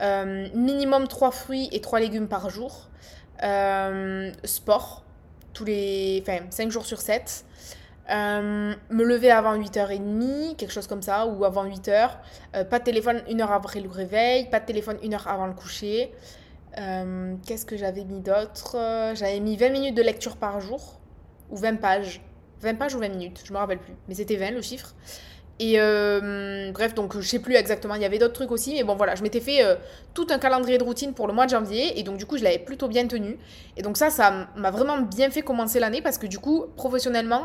Euh, 0.01 0.47
minimum 0.53 1.07
3 1.07 1.31
fruits 1.31 1.69
et 1.71 1.81
3 1.81 1.99
légumes 1.99 2.27
par 2.27 2.49
jour. 2.49 2.89
Euh, 3.43 4.31
sport, 4.43 5.03
tous 5.53 5.65
les, 5.65 6.21
enfin, 6.21 6.45
5 6.49 6.71
jours 6.71 6.85
sur 6.85 7.01
7. 7.01 7.45
Euh, 8.11 8.75
me 8.89 9.03
lever 9.03 9.31
avant 9.31 9.55
8h30, 9.57 10.55
quelque 10.57 10.71
chose 10.71 10.87
comme 10.87 11.01
ça, 11.01 11.25
ou 11.25 11.43
avant 11.43 11.65
8h. 11.65 12.11
Euh, 12.55 12.63
pas 12.63 12.79
de 12.79 12.83
téléphone 12.83 13.23
une 13.29 13.41
heure 13.41 13.51
après 13.51 13.79
le 13.79 13.89
réveil, 13.89 14.49
pas 14.49 14.59
de 14.59 14.65
téléphone 14.65 14.97
une 15.03 15.13
heure 15.15 15.27
avant 15.27 15.47
le 15.47 15.53
coucher. 15.53 16.13
Qu'est-ce 17.45 17.65
que 17.65 17.77
j'avais 17.77 18.03
mis 18.03 18.19
d'autre? 18.19 18.75
J'avais 19.15 19.39
mis 19.39 19.55
20 19.55 19.69
minutes 19.69 19.95
de 19.95 20.01
lecture 20.01 20.35
par 20.35 20.59
jour, 20.59 20.99
ou 21.49 21.55
20 21.55 21.77
pages. 21.77 22.21
20 22.61 22.75
pages 22.75 22.95
ou 22.95 22.99
20 22.99 23.09
minutes, 23.09 23.43
je 23.45 23.53
me 23.53 23.57
rappelle 23.57 23.79
plus. 23.79 23.93
Mais 24.09 24.15
c'était 24.15 24.35
20 24.35 24.51
le 24.51 24.61
chiffre. 24.61 24.93
Et 25.59 25.75
euh, 25.79 26.71
bref, 26.73 26.93
donc 26.93 27.17
je 27.17 27.25
sais 27.25 27.39
plus 27.39 27.55
exactement, 27.55 27.95
il 27.95 28.01
y 28.01 28.05
avait 28.05 28.17
d'autres 28.17 28.33
trucs 28.33 28.51
aussi, 28.51 28.73
mais 28.73 28.83
bon 28.83 28.95
voilà, 28.95 29.15
je 29.15 29.23
m'étais 29.23 29.39
fait 29.39 29.63
euh, 29.63 29.75
tout 30.13 30.27
un 30.29 30.37
calendrier 30.37 30.77
de 30.77 30.83
routine 30.83 31.13
pour 31.13 31.27
le 31.27 31.33
mois 31.33 31.45
de 31.45 31.51
janvier, 31.51 31.97
et 31.97 32.03
donc 32.03 32.17
du 32.17 32.25
coup 32.25 32.37
je 32.37 32.43
l'avais 32.43 32.59
plutôt 32.59 32.89
bien 32.89 33.07
tenu. 33.07 33.37
Et 33.77 33.81
donc 33.81 33.95
ça, 33.95 34.09
ça 34.09 34.47
m'a 34.57 34.69
vraiment 34.69 34.99
bien 34.99 35.29
fait 35.29 35.43
commencer 35.43 35.79
l'année, 35.79 36.01
parce 36.01 36.17
que 36.17 36.27
du 36.27 36.39
coup, 36.39 36.65
professionnellement, 36.75 37.43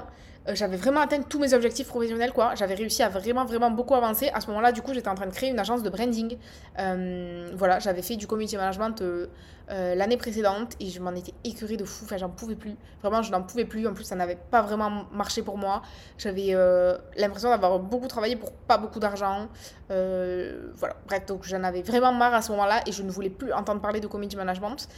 j'avais 0.54 0.76
vraiment 0.76 1.00
atteint 1.00 1.22
tous 1.22 1.38
mes 1.38 1.54
objectifs 1.54 1.88
professionnels, 1.88 2.32
quoi. 2.32 2.54
J'avais 2.54 2.74
réussi 2.74 3.02
à 3.02 3.08
vraiment, 3.08 3.44
vraiment 3.44 3.70
beaucoup 3.70 3.94
avancer. 3.94 4.28
À 4.32 4.40
ce 4.40 4.46
moment-là, 4.48 4.72
du 4.72 4.82
coup, 4.82 4.94
j'étais 4.94 5.08
en 5.08 5.14
train 5.14 5.26
de 5.26 5.32
créer 5.32 5.50
une 5.50 5.58
agence 5.58 5.82
de 5.82 5.90
branding. 5.90 6.36
Euh, 6.78 7.50
voilà, 7.54 7.78
j'avais 7.78 8.02
fait 8.02 8.16
du 8.16 8.26
community 8.26 8.56
management 8.56 9.00
euh, 9.02 9.26
euh, 9.70 9.94
l'année 9.94 10.16
précédente 10.16 10.74
et 10.80 10.88
je 10.90 11.00
m'en 11.00 11.12
étais 11.12 11.32
écœurée 11.44 11.76
de 11.76 11.84
fou. 11.84 12.04
Enfin, 12.04 12.16
j'en 12.16 12.28
pouvais 12.28 12.56
plus. 12.56 12.74
Vraiment, 13.02 13.22
je 13.22 13.30
n'en 13.30 13.42
pouvais 13.42 13.64
plus. 13.64 13.86
En 13.86 13.94
plus, 13.94 14.02
ça 14.02 14.16
n'avait 14.16 14.38
pas 14.50 14.62
vraiment 14.62 15.04
marché 15.12 15.42
pour 15.42 15.56
moi. 15.56 15.82
J'avais 16.18 16.48
euh, 16.54 16.98
l'impression 17.16 17.50
d'avoir 17.50 17.78
beaucoup 17.78 18.08
travaillé 18.08 18.34
pour 18.34 18.50
pas 18.50 18.78
beaucoup 18.78 18.98
d'argent. 18.98 19.46
Euh, 19.92 20.72
voilà, 20.74 20.96
bref, 21.06 21.24
donc 21.26 21.44
j'en 21.44 21.62
avais 21.62 21.82
vraiment 21.82 22.12
marre 22.12 22.34
à 22.34 22.42
ce 22.42 22.50
moment-là 22.50 22.82
et 22.86 22.90
je 22.90 23.04
ne 23.04 23.10
voulais 23.10 23.30
plus 23.30 23.52
entendre 23.52 23.80
parler 23.80 24.00
de 24.00 24.08
community 24.08 24.36
management. 24.36 24.88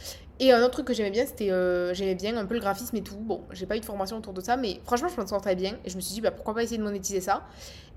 Et 0.43 0.51
un 0.51 0.61
autre 0.61 0.71
truc 0.71 0.87
que 0.87 0.93
j'aimais 0.93 1.09
bien, 1.09 1.25
c'était 1.25 1.51
euh, 1.51 1.93
j'aimais 1.93 2.15
bien 2.15 2.35
un 2.35 2.45
peu 2.45 2.53
le 2.53 2.59
graphisme 2.59 2.97
et 2.97 3.01
tout. 3.01 3.15
Bon, 3.15 3.45
j'ai 3.51 3.65
pas 3.65 3.77
eu 3.77 3.79
de 3.79 3.85
formation 3.85 4.17
autour 4.17 4.33
de 4.33 4.41
ça, 4.41 4.57
mais 4.57 4.81
franchement, 4.83 5.07
je 5.07 5.15
m'en 5.15 5.25
sortais 5.25 5.55
bien. 5.55 5.77
Et 5.85 5.89
je 5.89 5.95
me 5.95 6.01
suis 6.01 6.15
dit, 6.15 6.19
bah, 6.19 6.31
pourquoi 6.31 6.53
pas 6.53 6.63
essayer 6.63 6.77
de 6.77 6.83
monétiser 6.83 7.21
ça. 7.21 7.43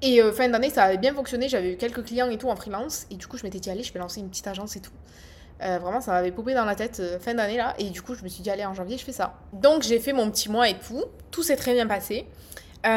Et 0.00 0.22
euh, 0.22 0.31
fin 0.31 0.48
d'année, 0.48 0.70
ça 0.70 0.84
avait 0.84 0.96
bien 0.96 1.12
fonctionné. 1.12 1.48
J'avais 1.48 1.72
eu 1.72 1.76
quelques 1.76 2.04
clients 2.04 2.31
et 2.31 2.38
tout 2.38 2.48
en 2.48 2.54
freelance. 2.54 3.06
Et 3.10 3.16
du 3.16 3.26
coup, 3.26 3.37
je 3.37 3.43
m'étais 3.43 3.58
dit, 3.58 3.69
allez, 3.69 3.82
je 3.82 3.93
vais 3.93 3.98
lancer 3.98 4.20
une 4.20 4.28
petite 4.28 4.46
agence 4.46 4.76
et 4.76 4.81
tout. 4.81 4.93
Euh, 5.60 5.81
vraiment, 5.81 6.00
ça 6.00 6.12
m'avait 6.12 6.31
popé 6.31 6.54
dans 6.54 6.64
la 6.64 6.76
tête 6.76 7.02
fin 7.19 7.34
d'année 7.34 7.56
là. 7.56 7.75
Et 7.81 7.90
du 7.90 8.00
coup, 8.00 8.14
je 8.14 8.22
me 8.22 8.28
suis 8.28 8.44
dit, 8.44 8.50
allez, 8.50 8.64
en 8.64 8.75
janvier, 8.75 8.96
je 8.96 9.04
fais 9.04 9.10
ça. 9.10 9.34
Donc, 9.52 9.82
j'ai 9.82 9.99
fait 9.99 10.12
mon 10.12 10.31
petit 10.31 10.49
mois 10.49 10.69
et 10.69 10.78
tout. 10.78 11.02
Tout 11.32 11.42
s'est 11.42 11.56
très 11.56 11.73
bien 11.73 11.88
passé. 11.88 12.26
Et 12.85 12.88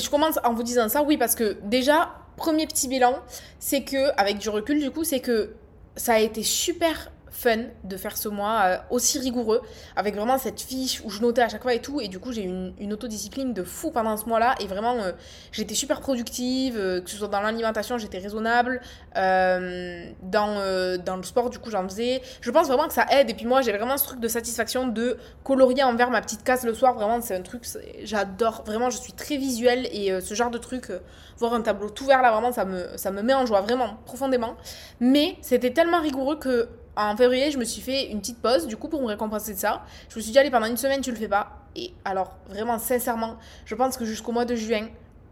je 0.00 0.08
commence 0.08 0.38
en 0.44 0.54
vous 0.54 0.62
disant 0.62 0.88
ça, 0.88 1.02
oui, 1.02 1.18
parce 1.18 1.34
que 1.34 1.58
déjà, 1.64 2.14
premier 2.38 2.66
petit 2.66 2.88
bilan, 2.88 3.16
c'est 3.58 3.82
que, 3.82 4.18
avec 4.18 4.38
du 4.38 4.48
recul, 4.48 4.80
du 4.80 4.90
coup, 4.90 5.04
c'est 5.04 5.20
que 5.20 5.50
ça 5.94 6.14
a 6.14 6.18
été 6.20 6.42
super 6.42 7.10
fun 7.42 7.64
de 7.82 7.96
faire 7.96 8.16
ce 8.16 8.28
mois 8.28 8.62
euh, 8.64 8.76
aussi 8.90 9.18
rigoureux 9.18 9.62
avec 9.96 10.14
vraiment 10.14 10.38
cette 10.38 10.60
fiche 10.60 11.02
où 11.04 11.10
je 11.10 11.20
notais 11.20 11.42
à 11.42 11.48
chaque 11.48 11.62
fois 11.62 11.74
et 11.74 11.80
tout. 11.80 12.00
Et 12.00 12.08
du 12.08 12.18
coup 12.18 12.32
j'ai 12.32 12.44
eu 12.44 12.72
une, 12.78 12.92
autodiscipline 12.92 13.52
de 13.52 13.64
fou 13.64 13.90
pendant 13.90 14.16
ce 14.16 14.26
mois 14.26 14.38
là 14.38 14.54
et 14.60 14.66
vraiment 14.66 14.94
euh, 14.96 15.12
j'étais 15.50 15.74
super 15.74 16.00
productive 16.00 16.76
euh, 16.76 17.00
que 17.00 17.10
ce 17.10 17.16
soit 17.16 17.28
dans 17.28 17.40
l'alimentation 17.40 17.98
j'étais 17.98 18.18
raisonnable. 18.18 18.80
Dans, 19.14 20.98
dans 21.04 21.16
le 21.16 21.22
sport 21.22 21.50
du 21.50 21.58
coup 21.58 21.70
j'en 21.70 21.84
faisais. 21.88 22.22
Je 22.40 22.50
pense 22.50 22.68
vraiment 22.68 22.86
que 22.86 22.94
ça 22.94 23.06
aide. 23.10 23.30
Et 23.30 23.34
puis 23.34 23.46
moi 23.46 23.62
j'ai 23.62 23.72
vraiment 23.72 23.96
ce 23.96 24.04
truc 24.04 24.20
de 24.20 24.28
satisfaction 24.28 24.86
de 24.86 25.16
colorier 25.44 25.82
envers 25.82 26.10
ma 26.10 26.20
petite 26.20 26.44
case 26.44 26.64
le 26.64 26.74
soir. 26.74 26.94
Vraiment 26.94 27.20
c'est 27.20 27.36
un 27.36 27.42
truc 27.42 27.64
j'adore. 28.04 28.62
Vraiment 28.64 28.90
je 28.90 28.98
suis 28.98 29.12
très 29.12 29.36
visuelle. 29.36 29.86
Et 29.92 30.20
ce 30.20 30.34
genre 30.34 30.50
de 30.50 30.58
truc 30.58 30.92
voir 31.38 31.54
un 31.54 31.62
tableau 31.62 31.90
tout 31.90 32.06
vert 32.06 32.22
là 32.22 32.30
vraiment 32.30 32.52
ça 32.52 32.64
me, 32.64 32.86
ça 32.96 33.10
me 33.10 33.22
met 33.22 33.34
en 33.34 33.46
joie 33.46 33.60
vraiment 33.60 33.96
profondément. 34.04 34.54
Mais 35.00 35.36
c'était 35.42 35.72
tellement 35.72 36.00
rigoureux 36.00 36.36
que 36.36 36.68
en 36.96 37.16
février, 37.16 37.50
je 37.50 37.58
me 37.58 37.64
suis 37.64 37.80
fait 37.80 38.10
une 38.10 38.20
petite 38.20 38.40
pause, 38.40 38.66
du 38.66 38.76
coup, 38.76 38.88
pour 38.88 39.00
me 39.02 39.06
récompenser 39.06 39.54
de 39.54 39.58
ça. 39.58 39.82
Je 40.08 40.16
me 40.16 40.20
suis 40.20 40.32
dit, 40.32 40.38
allez, 40.38 40.50
pendant 40.50 40.66
une 40.66 40.76
semaine, 40.76 41.00
tu 41.00 41.10
le 41.10 41.16
fais 41.16 41.28
pas. 41.28 41.58
Et 41.74 41.92
alors, 42.04 42.36
vraiment, 42.48 42.78
sincèrement, 42.78 43.36
je 43.64 43.74
pense 43.74 43.96
que 43.96 44.04
jusqu'au 44.04 44.32
mois 44.32 44.44
de 44.44 44.54
juin, 44.54 44.88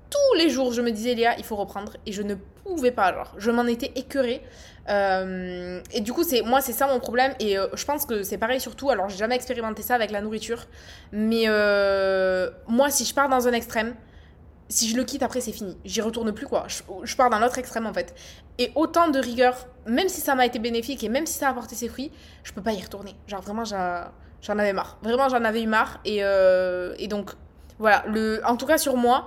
tous 0.08 0.38
les 0.38 0.50
jours, 0.50 0.72
je 0.72 0.80
me 0.82 0.90
disais, 0.90 1.14
Léa, 1.14 1.36
il 1.38 1.44
faut 1.44 1.56
reprendre. 1.56 1.96
Et 2.06 2.12
je 2.12 2.22
ne 2.22 2.34
pouvais 2.64 2.90
pas, 2.90 3.12
genre, 3.12 3.34
je 3.36 3.50
m'en 3.50 3.66
étais 3.66 3.92
écœurée. 3.94 4.42
Euh, 4.88 5.80
et 5.92 6.00
du 6.00 6.12
coup, 6.12 6.24
c'est 6.24 6.42
moi, 6.42 6.60
c'est 6.60 6.72
ça 6.72 6.86
mon 6.86 6.98
problème. 6.98 7.34
Et 7.38 7.58
euh, 7.58 7.68
je 7.74 7.84
pense 7.84 8.06
que 8.06 8.22
c'est 8.22 8.38
pareil 8.38 8.60
surtout. 8.60 8.90
Alors, 8.90 9.08
j'ai 9.08 9.18
jamais 9.18 9.36
expérimenté 9.36 9.82
ça 9.82 9.94
avec 9.94 10.10
la 10.10 10.20
nourriture. 10.20 10.66
Mais 11.12 11.44
euh, 11.46 12.50
moi, 12.66 12.90
si 12.90 13.04
je 13.04 13.14
pars 13.14 13.28
dans 13.28 13.46
un 13.46 13.52
extrême, 13.52 13.94
si 14.70 14.88
je 14.88 14.96
le 14.96 15.04
quitte 15.04 15.22
après 15.22 15.40
c'est 15.40 15.52
fini, 15.52 15.76
j'y 15.84 16.00
retourne 16.00 16.32
plus 16.32 16.46
quoi. 16.46 16.66
Je, 17.04 17.16
pars 17.16 17.28
dans 17.28 17.38
l'autre 17.38 17.58
extrême 17.58 17.86
en 17.86 17.92
fait. 17.92 18.14
Et 18.58 18.70
autant 18.76 19.08
de 19.08 19.18
rigueur, 19.18 19.66
même 19.84 20.08
si 20.08 20.20
ça 20.20 20.34
m'a 20.34 20.46
été 20.46 20.58
bénéfique 20.58 21.02
et 21.04 21.08
même 21.08 21.26
si 21.26 21.34
ça 21.34 21.48
a 21.48 21.50
apporté 21.50 21.74
ses 21.74 21.88
fruits, 21.88 22.12
je 22.44 22.52
peux 22.52 22.62
pas 22.62 22.72
y 22.72 22.80
retourner. 22.80 23.14
Genre 23.26 23.42
vraiment 23.42 23.64
j'en 23.64 24.58
avais 24.58 24.72
marre. 24.72 24.98
Vraiment 25.02 25.28
j'en 25.28 25.44
avais 25.44 25.62
eu 25.62 25.66
marre 25.66 26.00
et, 26.04 26.20
euh, 26.22 26.94
donc 27.08 27.32
voilà, 27.78 28.04
en 28.46 28.56
tout 28.56 28.66
cas 28.66 28.78
sur 28.78 28.96
moi, 28.96 29.26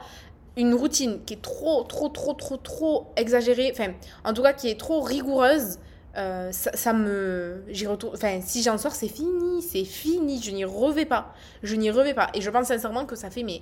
une 0.56 0.74
routine 0.74 1.20
qui 1.26 1.34
est 1.34 1.42
trop 1.42 1.84
trop 1.84 2.10
trop 2.10 2.34
trop 2.34 2.58
trop 2.58 3.12
exagérée, 3.18 3.72
enfin 3.74 3.94
en 4.24 4.34
tout 4.34 4.44
cas 4.44 4.54
qui 4.54 4.70
est 4.70 4.80
trop 4.80 5.02
rigoureuse, 5.02 5.80
euh, 6.16 6.52
ça, 6.52 6.94
me. 6.94 7.64
J'y 7.70 7.88
retourne. 7.88 8.16
Enfin, 8.16 8.40
si 8.42 8.62
j'en 8.62 8.78
sors, 8.78 8.94
c'est 8.94 9.08
fini. 9.08 9.62
C'est 9.62 9.86
fini. 9.86 10.42
Je 10.42 10.52
n'y 10.52 10.66
revais 10.66 11.06
pas. 11.06 11.34
Je 11.64 11.76
n'y 11.76 11.90
revais 11.90 12.14
pas. 12.14 12.30
Et 12.34 12.42
je 12.42 12.50
pense 12.50 12.68
sincèrement 12.68 13.06
que 13.06 13.16
ça 13.16 13.30
fait 13.30 13.44
mais, 13.44 13.62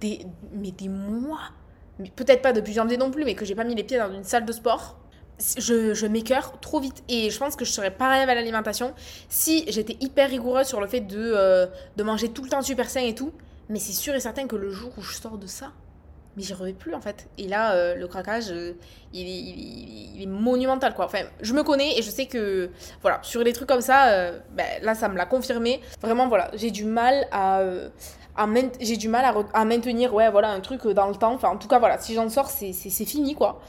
des, 0.00 0.26
mais 0.52 0.72
des 0.72 0.88
mois. 0.88 1.50
Peut-être 2.16 2.42
pas 2.42 2.52
depuis 2.52 2.72
janvier 2.72 2.96
non 2.96 3.10
plus, 3.10 3.24
mais 3.24 3.34
que 3.34 3.44
j'ai 3.44 3.54
pas 3.54 3.64
mis 3.64 3.74
les 3.74 3.84
pieds 3.84 3.98
dans 3.98 4.12
une 4.12 4.24
salle 4.24 4.44
de 4.44 4.52
sport. 4.52 4.98
Je, 5.58 5.94
je 5.94 6.06
m'écœure 6.06 6.58
trop 6.60 6.80
vite. 6.80 7.04
Et 7.08 7.30
je 7.30 7.38
pense 7.38 7.54
que 7.54 7.64
je 7.64 7.70
serais 7.70 7.92
pareil 7.92 8.22
avec 8.22 8.34
l'alimentation 8.34 8.94
si 9.28 9.64
j'étais 9.68 9.96
hyper 10.00 10.28
rigoureuse 10.28 10.66
sur 10.66 10.80
le 10.80 10.88
fait 10.88 11.00
de, 11.00 11.18
euh, 11.18 11.66
de 11.96 12.02
manger 12.02 12.28
tout 12.30 12.42
le 12.42 12.48
temps 12.48 12.62
super 12.62 12.90
sain 12.90 13.02
et 13.02 13.14
tout. 13.14 13.32
Mais 13.68 13.78
c'est 13.78 13.92
sûr 13.92 14.14
et 14.14 14.20
certain 14.20 14.46
que 14.46 14.56
le 14.56 14.70
jour 14.70 14.92
où 14.98 15.02
je 15.02 15.14
sors 15.14 15.38
de 15.38 15.46
ça, 15.46 15.72
mais 16.36 16.42
j'y 16.42 16.54
reviens 16.54 16.74
plus 16.74 16.94
en 16.94 17.00
fait. 17.00 17.28
Et 17.38 17.48
là, 17.48 17.74
euh, 17.74 17.94
le 17.94 18.06
craquage, 18.06 18.50
euh, 18.50 18.72
il, 19.12 20.22
est, 20.22 20.26
monumental 20.26 20.94
quoi. 20.94 21.06
Enfin, 21.06 21.22
je 21.40 21.52
me 21.52 21.62
connais 21.62 21.98
et 21.98 22.02
je 22.02 22.10
sais 22.10 22.26
que, 22.26 22.70
voilà, 23.02 23.20
sur 23.22 23.44
des 23.44 23.52
trucs 23.52 23.68
comme 23.68 23.80
ça, 23.80 24.08
euh, 24.08 24.38
ben, 24.52 24.66
là, 24.82 24.94
ça 24.94 25.08
me 25.08 25.16
l'a 25.16 25.26
confirmé. 25.26 25.80
Vraiment, 26.00 26.28
voilà, 26.28 26.50
j'ai 26.54 26.70
du 26.70 26.84
mal 26.84 27.26
à. 27.30 27.62
à 28.36 28.48
j'ai 28.80 28.96
du 28.96 29.08
mal 29.08 29.24
à, 29.24 29.34
à 29.52 29.64
maintenir 29.66 30.14
ouais 30.14 30.30
voilà 30.30 30.50
un 30.50 30.60
truc 30.60 30.86
dans 30.86 31.08
le 31.08 31.14
temps 31.14 31.34
enfin 31.34 31.50
en 31.50 31.58
tout 31.58 31.68
cas 31.68 31.78
voilà 31.78 31.98
si 31.98 32.14
j'en 32.14 32.30
sors 32.30 32.48
c'est 32.48 32.72
fini 33.04 33.34
quoi 33.34 33.60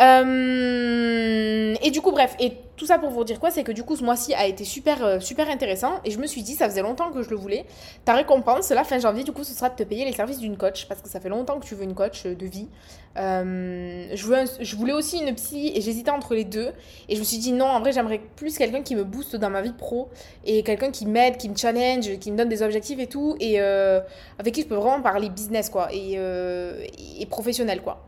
euh, 0.00 1.74
et 1.82 1.90
du 1.90 2.00
coup, 2.00 2.10
bref, 2.10 2.34
et 2.40 2.52
tout 2.76 2.86
ça 2.86 2.98
pour 2.98 3.10
vous 3.10 3.22
dire 3.22 3.38
quoi, 3.38 3.52
c'est 3.52 3.62
que 3.62 3.70
du 3.70 3.84
coup, 3.84 3.94
ce 3.94 4.02
mois-ci 4.02 4.34
a 4.34 4.46
été 4.46 4.64
super, 4.64 5.04
euh, 5.04 5.20
super 5.20 5.48
intéressant. 5.48 6.00
Et 6.04 6.10
je 6.10 6.18
me 6.18 6.26
suis 6.26 6.42
dit, 6.42 6.54
ça 6.54 6.68
faisait 6.68 6.82
longtemps 6.82 7.12
que 7.12 7.22
je 7.22 7.30
le 7.30 7.36
voulais. 7.36 7.64
Ta 8.04 8.14
récompense, 8.14 8.70
là, 8.70 8.82
fin 8.82 8.98
janvier, 8.98 9.22
du 9.22 9.32
coup, 9.32 9.44
ce 9.44 9.54
sera 9.54 9.68
de 9.68 9.76
te 9.76 9.84
payer 9.84 10.04
les 10.04 10.12
services 10.12 10.38
d'une 10.38 10.56
coach. 10.56 10.86
Parce 10.86 11.00
que 11.00 11.08
ça 11.08 11.20
fait 11.20 11.28
longtemps 11.28 11.60
que 11.60 11.64
tu 11.64 11.76
veux 11.76 11.84
une 11.84 11.94
coach 11.94 12.26
euh, 12.26 12.34
de 12.34 12.46
vie. 12.46 12.68
Je, 13.16 14.76
voulais 14.76 14.92
aussi 14.92 15.18
une 15.18 15.32
psy 15.36 15.70
et 15.72 15.80
j'hésitais 15.80 16.10
entre 16.10 16.34
les 16.34 16.44
deux. 16.44 16.72
Et 17.08 17.14
je 17.14 17.20
me 17.20 17.24
suis 17.24 17.38
dit, 17.38 17.52
non, 17.52 17.66
en 17.66 17.78
vrai, 17.78 17.92
j'aimerais 17.92 18.20
plus 18.34 18.58
quelqu'un 18.58 18.82
qui 18.82 18.96
me 18.96 19.04
booste 19.04 19.36
dans 19.36 19.50
ma 19.50 19.62
vie 19.62 19.72
pro. 19.72 20.08
Et 20.44 20.64
quelqu'un 20.64 20.90
qui 20.90 21.06
m'aide, 21.06 21.36
qui 21.36 21.48
me 21.48 21.56
challenge, 21.56 22.18
qui 22.18 22.32
me 22.32 22.36
donne 22.36 22.48
des 22.48 22.62
objectifs 22.62 22.98
et 22.98 23.06
tout. 23.06 23.36
Et 23.38 23.60
avec 23.60 24.54
qui 24.54 24.62
je 24.62 24.66
peux 24.66 24.74
vraiment 24.74 25.00
parler 25.00 25.28
business, 25.28 25.70
quoi. 25.70 25.86
Et, 25.92 26.14
et 26.14 27.26
professionnel, 27.26 27.82
quoi. 27.82 28.04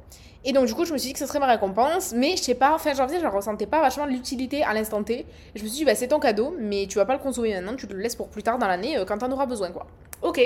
Et 0.48 0.52
donc, 0.52 0.66
du 0.66 0.74
coup, 0.74 0.84
je 0.84 0.92
me 0.92 0.98
suis 0.98 1.08
dit 1.08 1.12
que 1.12 1.18
ce 1.18 1.26
serait 1.26 1.40
ma 1.40 1.46
récompense, 1.46 2.12
mais 2.14 2.36
je 2.36 2.42
sais 2.42 2.54
pas, 2.54 2.78
fin 2.78 2.94
janvier, 2.94 3.18
je 3.20 3.26
ressentais 3.26 3.66
pas 3.66 3.80
vachement 3.80 4.06
l'utilité 4.06 4.62
à 4.62 4.74
l'instant 4.74 5.02
T. 5.02 5.26
Je 5.56 5.62
me 5.64 5.66
suis 5.66 5.78
dit, 5.78 5.84
bah, 5.84 5.96
c'est 5.96 6.06
ton 6.06 6.20
cadeau, 6.20 6.54
mais 6.60 6.86
tu 6.88 6.98
vas 6.98 7.04
pas 7.04 7.14
le 7.14 7.18
consommer 7.18 7.52
maintenant, 7.52 7.74
tu 7.74 7.88
le 7.88 7.98
laisses 7.98 8.14
pour 8.14 8.28
plus 8.28 8.44
tard 8.44 8.56
dans 8.56 8.68
l'année 8.68 8.96
euh, 8.96 9.04
quand 9.04 9.18
t'en 9.18 9.30
auras 9.32 9.46
besoin, 9.46 9.72
quoi. 9.72 9.88
Ok. 10.22 10.40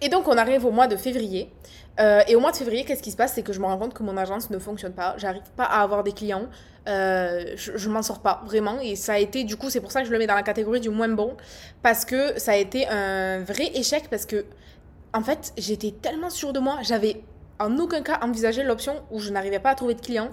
Et 0.00 0.08
donc, 0.08 0.26
on 0.26 0.38
arrive 0.38 0.64
au 0.64 0.70
mois 0.70 0.86
de 0.86 0.96
février. 0.96 1.52
Euh, 2.00 2.22
et 2.26 2.34
au 2.34 2.40
mois 2.40 2.50
de 2.50 2.56
février, 2.56 2.84
qu'est-ce 2.86 3.02
qui 3.02 3.10
se 3.10 3.16
passe? 3.16 3.34
C'est 3.34 3.42
que 3.42 3.52
je 3.52 3.60
me 3.60 3.66
rends 3.66 3.76
compte 3.76 3.92
que 3.92 4.02
mon 4.02 4.16
agence 4.16 4.48
ne 4.48 4.58
fonctionne 4.58 4.94
pas. 4.94 5.16
J'arrive 5.18 5.42
pas 5.54 5.64
à 5.64 5.82
avoir 5.82 6.02
des 6.02 6.12
clients. 6.12 6.46
Euh, 6.88 7.52
je, 7.54 7.76
je 7.76 7.88
m'en 7.90 8.02
sors 8.02 8.20
pas 8.20 8.42
vraiment. 8.46 8.80
Et 8.80 8.96
ça 8.96 9.12
a 9.12 9.18
été, 9.18 9.44
du 9.44 9.56
coup, 9.56 9.68
c'est 9.68 9.82
pour 9.82 9.92
ça 9.92 10.00
que 10.00 10.06
je 10.06 10.12
le 10.12 10.18
mets 10.18 10.26
dans 10.26 10.34
la 10.34 10.42
catégorie 10.42 10.80
du 10.80 10.88
moins 10.88 11.08
bon. 11.08 11.36
Parce 11.82 12.06
que 12.06 12.40
ça 12.40 12.52
a 12.52 12.56
été 12.56 12.88
un 12.88 13.42
vrai 13.42 13.70
échec. 13.74 14.08
Parce 14.08 14.24
que, 14.24 14.46
en 15.12 15.22
fait, 15.22 15.52
j'étais 15.58 15.90
tellement 15.90 16.30
sûre 16.30 16.54
de 16.54 16.58
moi. 16.58 16.78
J'avais 16.82 17.22
en 17.58 17.78
aucun 17.78 18.02
cas 18.02 18.18
envisagé 18.22 18.62
l'option 18.62 19.02
où 19.10 19.18
je 19.18 19.30
n'arrivais 19.30 19.60
pas 19.60 19.70
à 19.70 19.74
trouver 19.74 19.94
de 19.94 20.00
clients. 20.00 20.30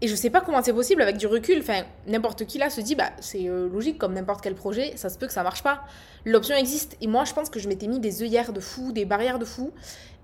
Et 0.00 0.06
je 0.06 0.14
sais 0.14 0.30
pas 0.30 0.40
comment 0.40 0.62
c'est 0.62 0.72
possible 0.72 1.02
avec 1.02 1.16
du 1.16 1.26
recul. 1.26 1.58
Enfin, 1.60 1.82
n'importe 2.06 2.44
qui 2.46 2.58
là 2.58 2.70
se 2.70 2.80
dit, 2.80 2.94
bah, 2.94 3.10
c'est 3.20 3.48
euh, 3.48 3.68
logique 3.68 3.98
comme 3.98 4.14
n'importe 4.14 4.42
quel 4.42 4.54
projet, 4.54 4.92
ça 4.96 5.08
se 5.08 5.18
peut 5.18 5.26
que 5.26 5.32
ça 5.32 5.42
marche 5.42 5.64
pas. 5.64 5.84
L'option 6.24 6.54
existe. 6.54 6.96
Et 7.00 7.08
moi, 7.08 7.24
je 7.24 7.34
pense 7.34 7.50
que 7.50 7.58
je 7.58 7.68
m'étais 7.68 7.88
mis 7.88 7.98
des 7.98 8.22
œillères 8.22 8.52
de 8.52 8.60
fou, 8.60 8.92
des 8.92 9.04
barrières 9.04 9.40
de 9.40 9.44
fou. 9.44 9.72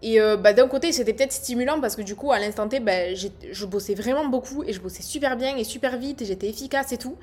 Et 0.02 0.20
euh, 0.20 0.36
bah, 0.36 0.52
d'un 0.52 0.68
côté, 0.68 0.92
c'était 0.92 1.12
peut-être 1.12 1.32
stimulant 1.32 1.80
parce 1.80 1.96
que 1.96 2.02
du 2.02 2.14
coup, 2.14 2.30
à 2.30 2.38
l'instant 2.38 2.68
T, 2.68 2.78
bah, 2.78 3.14
je 3.14 3.66
bossais 3.66 3.94
vraiment 3.94 4.26
beaucoup 4.26 4.62
et 4.62 4.72
je 4.72 4.80
bossais 4.80 5.02
super 5.02 5.36
bien 5.36 5.56
et 5.56 5.64
super 5.64 5.98
vite 5.98 6.22
et 6.22 6.24
j'étais 6.24 6.48
efficace 6.48 6.92
et 6.92 6.98
tout. 6.98 7.16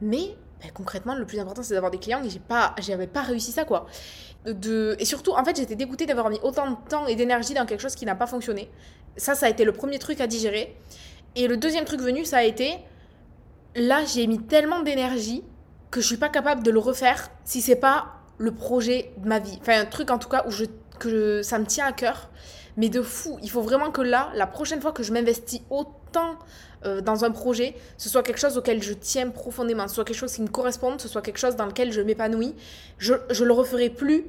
Mais 0.00 0.34
bah, 0.62 0.68
concrètement, 0.72 1.14
le 1.14 1.26
plus 1.26 1.40
important, 1.40 1.62
c'est 1.62 1.74
d'avoir 1.74 1.90
des 1.90 1.98
clients 1.98 2.22
et 2.24 2.30
j'ai 2.30 2.38
pas, 2.38 2.74
j'avais 2.78 3.06
pas 3.06 3.22
réussi 3.22 3.52
ça 3.52 3.64
quoi. 3.64 3.86
Et 4.46 5.04
surtout, 5.04 5.32
en 5.32 5.44
fait, 5.44 5.56
j'étais 5.56 5.76
dégoûtée 5.76 6.06
d'avoir 6.06 6.28
mis 6.28 6.40
autant 6.42 6.70
de 6.70 6.76
temps 6.88 7.06
et 7.06 7.14
d'énergie 7.14 7.54
dans 7.54 7.66
quelque 7.66 7.80
chose 7.80 7.94
qui 7.94 8.06
n'a 8.06 8.14
pas 8.14 8.26
fonctionné. 8.26 8.70
Ça, 9.16 9.34
ça 9.34 9.46
a 9.46 9.48
été 9.48 9.64
le 9.64 9.72
premier 9.72 9.98
truc 9.98 10.20
à 10.20 10.26
digérer. 10.26 10.76
Et 11.36 11.46
le 11.46 11.56
deuxième 11.56 11.84
truc 11.84 12.00
venu, 12.00 12.24
ça 12.24 12.38
a 12.38 12.44
été 12.44 12.78
là, 13.74 14.04
j'ai 14.04 14.26
mis 14.26 14.40
tellement 14.40 14.82
d'énergie 14.82 15.44
que 15.90 16.00
je 16.00 16.06
suis 16.06 16.16
pas 16.16 16.28
capable 16.28 16.62
de 16.62 16.70
le 16.70 16.78
refaire 16.78 17.30
si 17.44 17.60
c'est 17.60 17.76
pas 17.76 18.06
le 18.38 18.52
projet 18.52 19.12
de 19.18 19.28
ma 19.28 19.38
vie. 19.38 19.58
Enfin, 19.60 19.80
un 19.80 19.86
truc 19.86 20.10
en 20.10 20.18
tout 20.18 20.28
cas 20.28 20.44
où 20.46 20.50
je, 20.50 20.64
que 20.98 21.42
ça 21.42 21.58
me 21.58 21.66
tient 21.66 21.86
à 21.86 21.92
cœur. 21.92 22.30
Mais 22.76 22.88
de 22.88 23.02
fou, 23.02 23.38
il 23.42 23.50
faut 23.50 23.60
vraiment 23.60 23.90
que 23.90 24.00
là, 24.00 24.30
la 24.34 24.46
prochaine 24.46 24.80
fois 24.80 24.92
que 24.92 25.02
je 25.02 25.12
m'investis 25.12 25.60
autant 25.70 26.01
euh, 26.84 27.00
dans 27.00 27.24
un 27.24 27.30
projet, 27.30 27.74
ce 27.96 28.08
soit 28.08 28.22
quelque 28.22 28.40
chose 28.40 28.58
auquel 28.58 28.82
je 28.82 28.92
tiens 28.92 29.30
profondément, 29.30 29.86
soit 29.88 30.04
quelque 30.04 30.16
chose 30.16 30.32
qui 30.32 30.42
me 30.42 30.48
corresponde, 30.48 31.00
ce 31.00 31.08
soit 31.08 31.22
quelque 31.22 31.38
chose 31.38 31.56
dans 31.56 31.66
lequel 31.66 31.92
je 31.92 32.00
m'épanouis. 32.00 32.54
Je, 32.98 33.14
le 33.14 33.52
referai 33.52 33.90
plus. 33.90 34.26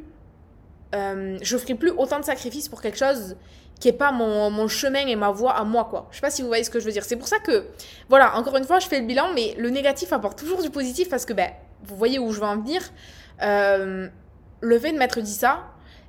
euh, 0.94 1.38
je 1.42 1.58
ferai 1.58 1.76
plus 1.76 1.92
autant 1.92 2.20
de 2.20 2.26
sacrifices 2.26 2.70
pour 2.70 2.82
quelque 2.82 2.98
chose 2.98 3.36
qui 3.80 3.90
est 3.90 3.94
pas 3.94 4.12
mon, 4.12 4.68
chemin 4.68 5.08
et 5.08 5.16
ma 5.16 5.32
voie 5.32 5.52
à 5.52 5.64
moi 5.64 5.86
quoi. 5.86 6.08
Je 6.12 6.16
sais 6.18 6.22
pas 6.22 6.30
si 6.30 6.42
vous 6.42 6.48
voyez 6.48 6.64
ce 6.64 6.70
que 6.70 6.80
je 6.80 6.86
veux 6.86 6.92
dire. 6.92 7.04
C'est 7.04 7.18
pour 7.18 7.28
ça 7.28 7.40
que 7.40 7.66
voilà, 8.08 8.38
encore 8.38 8.56
une 8.56 8.64
fois, 8.64 8.80
je 8.80 8.88
fais 8.88 9.00
le 9.00 9.06
bilan 9.06 9.34
mais 9.34 9.56
le 9.58 9.70
négatif 9.70 10.14
apporte 10.14 10.38
toujours 10.38 10.62
du 10.62 10.70
positif 10.70 11.10
parce 11.10 11.26
que 11.26 11.34
ben 11.34 11.50
vous 11.84 11.96
voyez 11.96 12.20
où 12.20 12.32
je 12.32 12.40
veux 12.40 12.46
en 12.46 12.58
venir. 12.58 12.82
Euh, 13.42 14.08
le 14.62 14.80
fait 14.80 14.94
de 14.94 14.98
m'être 14.98 15.20
dit 15.20 15.34
ça, 15.34 15.64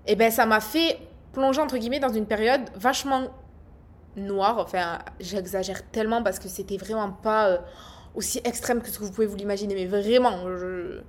et 0.07 0.15
ben 0.15 0.31
ça 0.31 0.47
m'a 0.47 0.61
fait 0.61 0.99
plonger 1.33 1.61
entre 1.61 1.77
guillemets 1.77 1.99
dans 1.99 2.13
une 2.13 2.27
période 2.27 2.61
vachement 2.77 3.31
noire. 4.17 4.59
Enfin, 4.59 4.99
j'exagère 5.21 5.89
tellement 5.91 6.23
parce 6.23 6.39
que 6.39 6.49
c'était 6.49 6.77
vraiment 6.77 7.11
pas 7.11 7.49
euh, 7.49 7.59
aussi 8.15 8.41
extrême 8.45 8.81
que 8.81 8.89
ce 8.89 8.99
que 8.99 9.05
vous 9.05 9.13
pouvez 9.13 9.27
vous 9.27 9.37
l'imaginer, 9.37 9.75
mais 9.75 9.87
vraiment, 9.87 10.49
je 10.57 11.01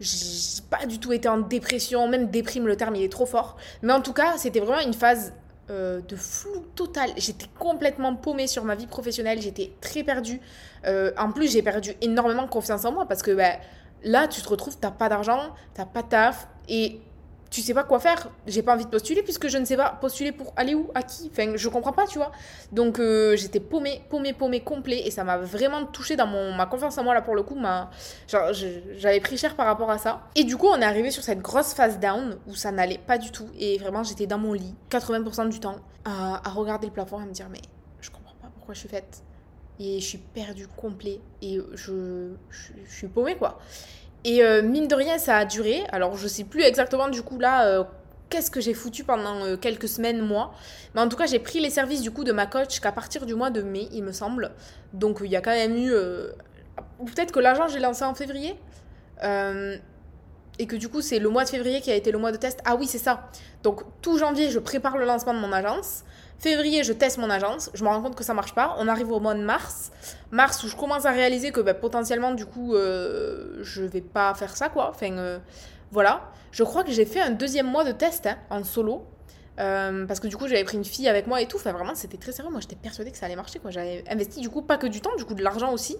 j'ai 0.00 0.62
pas 0.70 0.86
du 0.86 1.00
tout 1.00 1.12
été 1.12 1.28
en 1.28 1.38
dépression, 1.38 2.08
même 2.08 2.30
déprime 2.30 2.66
le 2.66 2.76
terme, 2.76 2.94
il 2.96 3.02
est 3.02 3.12
trop 3.12 3.26
fort. 3.26 3.56
Mais 3.82 3.92
en 3.92 4.00
tout 4.00 4.12
cas, 4.12 4.36
c'était 4.36 4.60
vraiment 4.60 4.80
une 4.80 4.94
phase 4.94 5.32
euh, 5.70 6.00
de 6.00 6.16
flou 6.16 6.64
total. 6.74 7.10
J'étais 7.16 7.46
complètement 7.58 8.14
paumée 8.14 8.46
sur 8.46 8.64
ma 8.64 8.74
vie 8.74 8.86
professionnelle, 8.86 9.40
j'étais 9.42 9.72
très 9.80 10.04
perdue. 10.04 10.40
Euh, 10.86 11.10
en 11.18 11.32
plus, 11.32 11.50
j'ai 11.50 11.62
perdu 11.62 11.94
énormément 12.00 12.46
confiance 12.46 12.84
en 12.84 12.92
moi 12.92 13.06
parce 13.06 13.22
que 13.22 13.32
ben, 13.32 13.58
là, 14.04 14.28
tu 14.28 14.40
te 14.40 14.48
retrouves, 14.48 14.76
t'as 14.80 14.90
pas 14.90 15.08
d'argent, 15.08 15.50
t'as 15.74 15.84
pas 15.84 16.02
de 16.02 16.08
taf 16.08 16.48
et 16.68 17.00
tu 17.50 17.62
sais 17.62 17.74
pas 17.74 17.84
quoi 17.84 17.98
faire. 17.98 18.28
J'ai 18.46 18.62
pas 18.62 18.74
envie 18.74 18.84
de 18.84 18.90
postuler 18.90 19.22
puisque 19.22 19.48
je 19.48 19.58
ne 19.58 19.64
sais 19.64 19.76
pas 19.76 19.90
postuler 20.00 20.32
pour 20.32 20.52
aller 20.56 20.74
où, 20.74 20.90
à 20.94 21.02
qui. 21.02 21.30
Enfin, 21.32 21.52
je 21.56 21.68
comprends 21.68 21.92
pas, 21.92 22.06
tu 22.06 22.18
vois. 22.18 22.30
Donc, 22.72 22.98
euh, 22.98 23.36
j'étais 23.36 23.60
paumée, 23.60 24.02
paumée, 24.10 24.32
paumée, 24.32 24.60
complet 24.60 25.02
et 25.06 25.10
ça 25.10 25.24
m'a 25.24 25.38
vraiment 25.38 25.86
touché 25.86 26.16
dans 26.16 26.26
mon, 26.26 26.52
ma 26.54 26.66
confiance 26.66 26.98
en 26.98 27.04
moi 27.04 27.14
là 27.14 27.22
pour 27.22 27.34
le 27.34 27.42
coup. 27.42 27.54
Ma, 27.54 27.90
j'avais 28.28 29.20
pris 29.20 29.36
cher 29.38 29.56
par 29.56 29.66
rapport 29.66 29.90
à 29.90 29.98
ça. 29.98 30.22
Et 30.34 30.44
du 30.44 30.56
coup, 30.56 30.66
on 30.66 30.80
est 30.80 30.84
arrivé 30.84 31.10
sur 31.10 31.22
cette 31.22 31.40
grosse 31.40 31.72
phase 31.72 31.98
down 31.98 32.38
où 32.46 32.54
ça 32.54 32.70
n'allait 32.70 32.98
pas 32.98 33.18
du 33.18 33.30
tout 33.30 33.48
et 33.58 33.78
vraiment, 33.78 34.02
j'étais 34.02 34.26
dans 34.26 34.38
mon 34.38 34.52
lit 34.52 34.74
80% 34.90 35.48
du 35.48 35.60
temps 35.60 35.76
à, 36.04 36.46
à 36.46 36.50
regarder 36.52 36.86
le 36.86 36.92
plafond 36.92 37.18
et 37.20 37.22
à 37.22 37.26
me 37.26 37.32
dire, 37.32 37.48
mais 37.50 37.60
je 38.00 38.10
comprends 38.10 38.34
pas 38.40 38.48
pourquoi 38.54 38.74
je 38.74 38.80
suis 38.80 38.88
faite. 38.88 39.22
Et 39.80 40.00
je 40.00 40.04
suis 40.04 40.18
perdue 40.18 40.66
complet 40.66 41.20
et 41.40 41.60
je, 41.74 42.32
je, 42.50 42.72
je 42.84 42.94
suis 42.94 43.06
paumée 43.06 43.36
quoi. 43.36 43.58
Et 44.24 44.42
euh, 44.42 44.62
mine 44.62 44.88
de 44.88 44.94
rien, 44.94 45.18
ça 45.18 45.36
a 45.36 45.44
duré. 45.44 45.84
Alors, 45.92 46.16
je 46.16 46.28
sais 46.28 46.44
plus 46.44 46.62
exactement 46.62 47.08
du 47.08 47.22
coup 47.22 47.38
là 47.38 47.66
euh, 47.66 47.84
qu'est-ce 48.30 48.50
que 48.50 48.60
j'ai 48.60 48.74
foutu 48.74 49.04
pendant 49.04 49.44
euh, 49.44 49.56
quelques 49.56 49.88
semaines, 49.88 50.20
mois. 50.20 50.52
Mais 50.94 51.00
en 51.00 51.08
tout 51.08 51.16
cas, 51.16 51.26
j'ai 51.26 51.38
pris 51.38 51.60
les 51.60 51.70
services 51.70 52.02
du 52.02 52.10
coup 52.10 52.24
de 52.24 52.32
ma 52.32 52.46
coach 52.46 52.80
qu'à 52.80 52.92
partir 52.92 53.26
du 53.26 53.34
mois 53.34 53.50
de 53.50 53.62
mai, 53.62 53.88
il 53.92 54.02
me 54.02 54.12
semble. 54.12 54.52
Donc, 54.92 55.18
il 55.22 55.30
y 55.30 55.36
a 55.36 55.40
quand 55.40 55.50
même 55.50 55.76
eu. 55.76 55.90
peut-être 57.06 57.32
que 57.32 57.40
l'agent, 57.40 57.68
j'ai 57.68 57.80
lancé 57.80 58.04
en 58.04 58.14
février. 58.14 58.56
Et 60.60 60.66
que 60.66 60.74
du 60.74 60.88
coup, 60.88 61.02
c'est 61.02 61.20
le 61.20 61.28
mois 61.28 61.44
de 61.44 61.50
février 61.50 61.80
qui 61.80 61.90
a 61.92 61.94
été 61.94 62.10
le 62.10 62.18
mois 62.18 62.32
de 62.32 62.36
test. 62.36 62.60
Ah 62.64 62.74
oui, 62.74 62.88
c'est 62.88 62.98
ça. 62.98 63.30
Donc, 63.62 63.82
tout 64.02 64.18
janvier, 64.18 64.50
je 64.50 64.58
prépare 64.58 64.98
le 64.98 65.04
lancement 65.04 65.32
de 65.32 65.38
mon 65.38 65.52
agence. 65.52 66.02
Février, 66.38 66.84
je 66.84 66.92
teste 66.92 67.18
mon 67.18 67.30
agence. 67.30 67.70
Je 67.74 67.82
me 67.82 67.88
rends 67.88 68.00
compte 68.00 68.14
que 68.14 68.22
ça 68.22 68.32
marche 68.32 68.54
pas. 68.54 68.76
On 68.78 68.86
arrive 68.86 69.10
au 69.10 69.18
mois 69.18 69.34
de 69.34 69.42
mars. 69.42 69.90
Mars, 70.30 70.62
où 70.62 70.68
je 70.68 70.76
commence 70.76 71.04
à 71.04 71.10
réaliser 71.10 71.50
que 71.50 71.60
bah, 71.60 71.74
potentiellement, 71.74 72.32
du 72.32 72.46
coup, 72.46 72.74
euh, 72.74 73.58
je 73.62 73.82
vais 73.82 74.00
pas 74.00 74.32
faire 74.34 74.56
ça, 74.56 74.68
quoi. 74.68 74.90
Enfin, 74.90 75.18
euh, 75.18 75.38
voilà. 75.90 76.30
Je 76.52 76.62
crois 76.62 76.84
que 76.84 76.92
j'ai 76.92 77.04
fait 77.04 77.20
un 77.20 77.30
deuxième 77.30 77.66
mois 77.66 77.84
de 77.84 77.92
test 77.92 78.26
hein, 78.26 78.38
en 78.50 78.62
solo. 78.62 79.04
Euh, 79.58 80.06
parce 80.06 80.20
que 80.20 80.28
du 80.28 80.36
coup, 80.36 80.46
j'avais 80.46 80.62
pris 80.62 80.76
une 80.76 80.84
fille 80.84 81.08
avec 81.08 81.26
moi 81.26 81.42
et 81.42 81.46
tout. 81.46 81.56
Enfin, 81.56 81.72
vraiment, 81.72 81.96
c'était 81.96 82.18
très 82.18 82.30
sérieux. 82.30 82.52
Moi, 82.52 82.60
j'étais 82.60 82.76
persuadée 82.76 83.10
que 83.10 83.18
ça 83.18 83.26
allait 83.26 83.34
marcher, 83.34 83.58
quoi. 83.58 83.72
J'avais 83.72 84.04
investi, 84.08 84.40
du 84.40 84.48
coup, 84.48 84.62
pas 84.62 84.76
que 84.76 84.86
du 84.86 85.00
temps, 85.00 85.16
du 85.16 85.24
coup, 85.24 85.34
de 85.34 85.42
l'argent 85.42 85.72
aussi. 85.72 85.96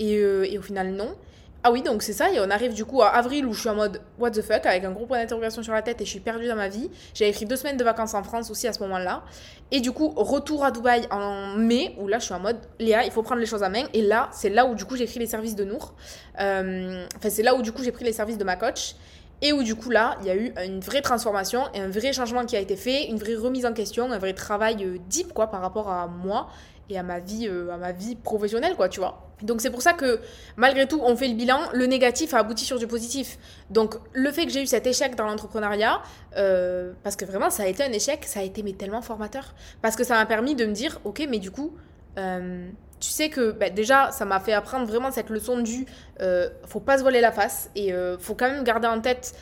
Et, 0.00 0.16
euh, 0.16 0.50
et 0.50 0.58
au 0.58 0.62
final, 0.62 0.90
non. 0.90 1.14
Ah 1.62 1.70
oui, 1.70 1.82
donc 1.82 2.02
c'est 2.02 2.14
ça, 2.14 2.32
et 2.32 2.40
on 2.40 2.48
arrive 2.48 2.72
du 2.72 2.86
coup 2.86 3.02
à 3.02 3.08
avril 3.08 3.44
où 3.44 3.52
je 3.52 3.60
suis 3.60 3.68
en 3.68 3.74
mode 3.74 4.00
what 4.18 4.30
the 4.30 4.40
fuck, 4.40 4.64
avec 4.64 4.82
un 4.84 4.92
gros 4.92 5.04
point 5.04 5.18
d'interrogation 5.18 5.62
sur 5.62 5.74
la 5.74 5.82
tête 5.82 6.00
et 6.00 6.06
je 6.06 6.10
suis 6.10 6.20
perdue 6.20 6.48
dans 6.48 6.56
ma 6.56 6.68
vie. 6.68 6.90
J'avais 7.12 7.32
pris 7.32 7.44
deux 7.44 7.56
semaines 7.56 7.76
de 7.76 7.84
vacances 7.84 8.14
en 8.14 8.22
France 8.22 8.50
aussi 8.50 8.66
à 8.66 8.72
ce 8.72 8.80
moment-là. 8.80 9.22
Et 9.70 9.80
du 9.80 9.92
coup, 9.92 10.08
retour 10.16 10.64
à 10.64 10.70
Dubaï 10.70 11.06
en 11.10 11.56
mai, 11.56 11.94
où 11.98 12.08
là 12.08 12.18
je 12.18 12.24
suis 12.24 12.34
en 12.34 12.40
mode 12.40 12.56
Léa, 12.78 13.04
il 13.04 13.10
faut 13.10 13.22
prendre 13.22 13.40
les 13.40 13.46
choses 13.46 13.62
à 13.62 13.68
main. 13.68 13.84
Et 13.92 14.00
là, 14.00 14.30
c'est 14.32 14.48
là 14.48 14.64
où 14.64 14.74
du 14.74 14.86
coup 14.86 14.96
j'ai 14.96 15.04
pris 15.04 15.18
les 15.18 15.26
services 15.26 15.54
de 15.54 15.64
Nour. 15.64 15.94
Euh, 16.40 17.04
Enfin, 17.16 17.28
c'est 17.28 17.42
là 17.42 17.54
où 17.54 17.60
du 17.60 17.72
coup 17.72 17.82
j'ai 17.82 17.92
pris 17.92 18.04
les 18.06 18.14
services 18.14 18.38
de 18.38 18.44
ma 18.44 18.56
coach. 18.56 18.94
Et 19.42 19.52
où 19.52 19.62
du 19.62 19.74
coup 19.74 19.90
là, 19.90 20.16
il 20.20 20.26
y 20.26 20.30
a 20.30 20.36
eu 20.36 20.52
une 20.64 20.80
vraie 20.80 21.00
transformation 21.00 21.64
et 21.74 21.80
un 21.80 21.88
vrai 21.88 22.12
changement 22.12 22.44
qui 22.44 22.56
a 22.56 22.60
été 22.60 22.76
fait, 22.76 23.06
une 23.06 23.18
vraie 23.18 23.36
remise 23.36 23.64
en 23.64 23.72
question, 23.72 24.10
un 24.10 24.18
vrai 24.18 24.34
travail 24.34 24.84
euh, 24.84 24.98
deep 25.08 25.32
quoi 25.32 25.46
par 25.46 25.60
rapport 25.60 25.90
à 25.90 26.06
moi 26.06 26.48
et 26.90 26.98
à 26.98 27.02
ma 27.02 27.20
vie, 27.20 27.48
euh, 27.48 27.72
à 27.72 27.76
ma 27.76 27.92
vie 27.92 28.16
professionnelle, 28.16 28.74
quoi, 28.74 28.88
tu 28.88 29.00
vois. 29.00 29.30
Donc 29.42 29.60
c'est 29.60 29.70
pour 29.70 29.80
ça 29.80 29.92
que 29.94 30.20
malgré 30.56 30.86
tout, 30.86 31.00
on 31.02 31.16
fait 31.16 31.28
le 31.28 31.34
bilan, 31.34 31.60
le 31.72 31.86
négatif 31.86 32.34
a 32.34 32.38
abouti 32.38 32.64
sur 32.64 32.78
du 32.78 32.86
positif. 32.86 33.38
Donc 33.70 33.94
le 34.12 34.30
fait 34.32 34.44
que 34.44 34.52
j'ai 34.52 34.62
eu 34.62 34.66
cet 34.66 34.86
échec 34.86 35.14
dans 35.14 35.24
l'entrepreneuriat, 35.24 36.02
euh, 36.36 36.92
parce 37.02 37.16
que 37.16 37.24
vraiment 37.24 37.48
ça 37.48 37.62
a 37.62 37.66
été 37.66 37.82
un 37.82 37.92
échec, 37.92 38.24
ça 38.24 38.40
a 38.40 38.42
été 38.42 38.62
mais 38.62 38.72
tellement 38.72 39.00
formateur. 39.00 39.54
Parce 39.80 39.96
que 39.96 40.04
ça 40.04 40.14
m'a 40.14 40.26
permis 40.26 40.54
de 40.54 40.66
me 40.66 40.72
dire, 40.72 41.00
ok, 41.04 41.26
mais 41.30 41.38
du 41.38 41.50
coup, 41.50 41.72
tu 43.00 43.10
sais 43.10 43.28
que 43.28 43.50
bah, 43.50 43.70
déjà 43.70 44.12
ça 44.12 44.24
m'a 44.24 44.40
fait 44.40 44.52
apprendre 44.52 44.86
vraiment 44.86 45.10
cette 45.10 45.30
leçon 45.30 45.60
du, 45.60 45.86
euh, 46.20 46.48
faut 46.66 46.80
pas 46.80 46.98
se 46.98 47.02
voiler 47.02 47.20
la 47.20 47.32
face 47.32 47.70
et 47.74 47.92
faut 48.18 48.34
quand 48.34 48.50
même 48.50 48.64
garder 48.64 48.88
en 48.88 49.00
tête 49.00 49.34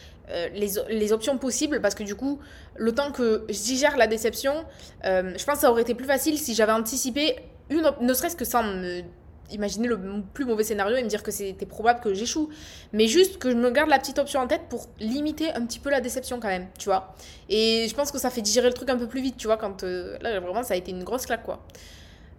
les, 0.54 0.70
les, 0.90 1.12
options 1.12 1.38
possibles 1.38 1.80
parce 1.80 1.94
que 1.94 2.02
du 2.02 2.14
coup, 2.14 2.38
le 2.76 2.92
temps 2.92 3.12
que 3.12 3.46
je 3.48 3.62
digère 3.62 3.96
la 3.96 4.06
déception, 4.06 4.64
je 5.02 5.44
pense 5.44 5.54
que 5.54 5.60
ça 5.60 5.70
aurait 5.70 5.82
été 5.82 5.94
plus 5.94 6.06
facile 6.06 6.38
si 6.38 6.54
j'avais 6.54 6.72
anticipé, 6.72 7.36
une, 7.70 7.90
ne 8.00 8.14
serait-ce 8.14 8.36
que 8.36 8.44
sans 8.44 8.62
me 8.62 9.02
imaginer 9.50 9.88
le 9.88 9.98
plus 10.34 10.44
mauvais 10.44 10.64
scénario 10.64 10.96
et 10.96 11.02
me 11.02 11.08
dire 11.08 11.22
que 11.22 11.30
c'était 11.30 11.66
probable 11.66 12.00
que 12.00 12.14
j'échoue. 12.14 12.48
Mais 12.92 13.06
juste 13.06 13.38
que 13.38 13.50
je 13.50 13.56
me 13.56 13.70
garde 13.70 13.90
la 13.90 13.98
petite 13.98 14.18
option 14.18 14.40
en 14.40 14.46
tête 14.46 14.62
pour 14.68 14.86
limiter 15.00 15.52
un 15.52 15.64
petit 15.66 15.78
peu 15.78 15.90
la 15.90 16.00
déception 16.00 16.40
quand 16.40 16.48
même, 16.48 16.66
tu 16.78 16.86
vois. 16.86 17.14
Et 17.48 17.86
je 17.88 17.94
pense 17.94 18.10
que 18.12 18.18
ça 18.18 18.30
fait 18.30 18.42
digérer 18.42 18.68
le 18.68 18.74
truc 18.74 18.90
un 18.90 18.98
peu 18.98 19.06
plus 19.06 19.20
vite, 19.20 19.36
tu 19.36 19.46
vois, 19.46 19.56
quand 19.56 19.84
euh, 19.84 20.18
là 20.20 20.40
vraiment 20.40 20.62
ça 20.62 20.74
a 20.74 20.76
été 20.76 20.90
une 20.90 21.04
grosse 21.04 21.26
claque 21.26 21.44
quoi. 21.44 21.64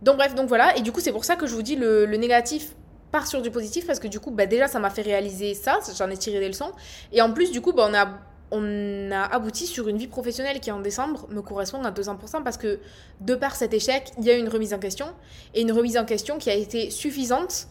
Donc 0.02 0.18
bref, 0.18 0.36
donc 0.36 0.48
voilà, 0.48 0.76
et 0.78 0.82
du 0.82 0.92
coup 0.92 1.02
c'est 1.02 1.12
pour 1.12 1.26
ça 1.26 1.36
que 1.36 1.46
je 1.46 1.54
vous 1.54 1.62
dis 1.62 1.76
le, 1.76 2.06
le 2.06 2.18
négatif 2.18 2.76
part 3.12 3.28
sur 3.28 3.42
du 3.42 3.52
positif 3.52 3.88
parce 3.88 4.00
que 4.00 4.08
du 4.08 4.20
coup 4.20 4.32
bah, 4.32 4.46
déjà 4.46 4.68
ça 4.68 4.80
m'a 4.80 4.90
fait 4.90 5.02
réaliser 5.02 5.54
ça, 5.54 5.80
j'en 5.98 6.10
ai 6.10 6.18
tiré 6.18 6.40
des 6.40 6.48
leçons. 6.48 6.72
Et 7.12 7.22
en 7.22 7.32
plus 7.34 7.52
du 7.52 7.62
coup 7.62 7.74
bah, 7.74 7.88
on 7.90 7.94
a 7.94 8.08
on 8.52 9.12
a 9.12 9.22
abouti 9.22 9.68
sur 9.68 9.88
une 9.88 9.98
vie 9.98 10.08
professionnelle 10.08 10.60
qui 10.60 10.72
en 10.72 10.80
décembre 10.80 11.28
me 11.30 11.42
correspond 11.42 11.84
à 11.84 11.92
200% 11.92 12.44
parce 12.44 12.58
que 12.58 12.80
de 13.22 13.36
par 13.36 13.56
cet 13.56 13.74
échec, 13.74 14.12
il 14.18 14.26
y 14.26 14.32
a 14.32 14.34
une 14.34 14.50
remise 14.50 14.74
en 14.74 14.80
question 14.80 15.08
et 15.54 15.62
une 15.62 15.72
remise 15.72 15.98
en 15.98 16.06
question 16.06 16.38
qui 16.38 16.50
a 16.50 16.56
été 16.56 16.90
suffisante 16.90 17.68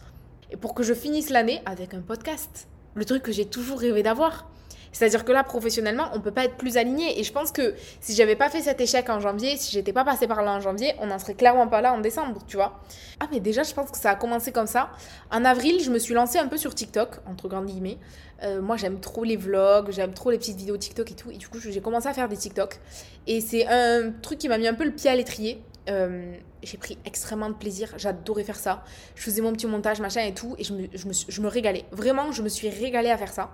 pour 0.61 0.73
que 0.73 0.83
je 0.83 0.93
finisse 0.93 1.29
l'année 1.29 1.61
avec 1.65 1.93
un 1.93 2.01
podcast. 2.01 2.67
Le 2.95 3.05
truc 3.05 3.23
que 3.23 3.31
j'ai 3.31 3.45
toujours 3.45 3.79
rêvé 3.79 4.03
d'avoir. 4.03 4.49
C'est-à-dire 4.91 5.25
que 5.25 5.31
là, 5.31 5.43
professionnellement, 5.43 6.09
on 6.13 6.21
peut 6.21 6.31
pas 6.31 6.45
être 6.45 6.55
plus 6.55 6.77
aligné. 6.77 7.19
Et 7.19 7.23
je 7.23 7.31
pense 7.31 7.51
que 7.51 7.75
si 8.01 8.15
j'avais 8.15 8.35
pas 8.35 8.49
fait 8.49 8.61
cet 8.61 8.81
échec 8.81 9.09
en 9.09 9.19
janvier, 9.19 9.57
si 9.57 9.71
j'étais 9.71 9.93
pas 9.93 10.03
passé 10.03 10.27
par 10.27 10.41
là 10.41 10.51
en 10.51 10.59
janvier, 10.59 10.93
on 10.99 11.07
n'en 11.07 11.19
serait 11.19 11.35
clairement 11.35 11.67
pas 11.67 11.81
là 11.81 11.93
en 11.93 11.99
décembre, 11.99 12.41
tu 12.47 12.57
vois. 12.57 12.79
Ah, 13.19 13.27
mais 13.31 13.39
déjà, 13.39 13.63
je 13.63 13.73
pense 13.73 13.91
que 13.91 13.97
ça 13.97 14.11
a 14.11 14.15
commencé 14.15 14.51
comme 14.51 14.67
ça. 14.67 14.89
En 15.31 15.45
avril, 15.45 15.81
je 15.81 15.91
me 15.91 15.99
suis 15.99 16.13
lancée 16.13 16.39
un 16.39 16.47
peu 16.47 16.57
sur 16.57 16.73
TikTok, 16.73 17.19
entre 17.29 17.47
grandes 17.47 17.67
guillemets. 17.67 17.97
Euh, 18.43 18.61
moi, 18.61 18.77
j'aime 18.77 18.99
trop 18.99 19.23
les 19.23 19.35
vlogs, 19.35 19.91
j'aime 19.91 20.13
trop 20.13 20.31
les 20.31 20.37
petites 20.37 20.57
vidéos 20.57 20.77
TikTok 20.77 21.11
et 21.11 21.15
tout. 21.15 21.31
Et 21.31 21.37
du 21.37 21.47
coup, 21.47 21.59
j'ai 21.59 21.81
commencé 21.81 22.07
à 22.07 22.13
faire 22.13 22.29
des 22.29 22.37
TikTok. 22.37 22.79
Et 23.27 23.41
c'est 23.41 23.67
un 23.67 24.11
truc 24.21 24.39
qui 24.39 24.47
m'a 24.47 24.57
mis 24.57 24.67
un 24.67 24.73
peu 24.73 24.85
le 24.85 24.91
pied 24.91 25.09
à 25.09 25.15
l'étrier. 25.15 25.61
Euh, 25.89 26.33
j'ai 26.61 26.77
pris 26.77 26.97
extrêmement 27.05 27.49
de 27.49 27.55
plaisir, 27.55 27.93
j'adorais 27.97 28.43
faire 28.43 28.57
ça. 28.57 28.83
Je 29.15 29.23
faisais 29.23 29.41
mon 29.41 29.53
petit 29.53 29.65
montage, 29.65 29.99
machin 30.01 30.21
et 30.21 30.33
tout, 30.33 30.55
et 30.59 30.63
je 30.63 30.73
me, 30.73 30.87
je 30.93 31.07
me, 31.07 31.13
je 31.27 31.41
me 31.41 31.47
régalais. 31.47 31.85
Vraiment, 31.91 32.31
je 32.31 32.43
me 32.43 32.49
suis 32.49 32.69
régalée 32.69 33.09
à 33.09 33.17
faire 33.17 33.33
ça. 33.33 33.49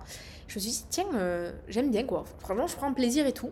Je 0.47 0.55
me 0.55 0.61
suis 0.61 0.71
dit, 0.71 0.85
tiens, 0.89 1.07
euh, 1.15 1.51
j'aime 1.67 1.91
bien 1.91 2.03
quoi. 2.03 2.23
Franchement, 2.39 2.67
je 2.67 2.75
prends 2.75 2.93
plaisir 2.93 3.25
et 3.25 3.33
tout. 3.33 3.51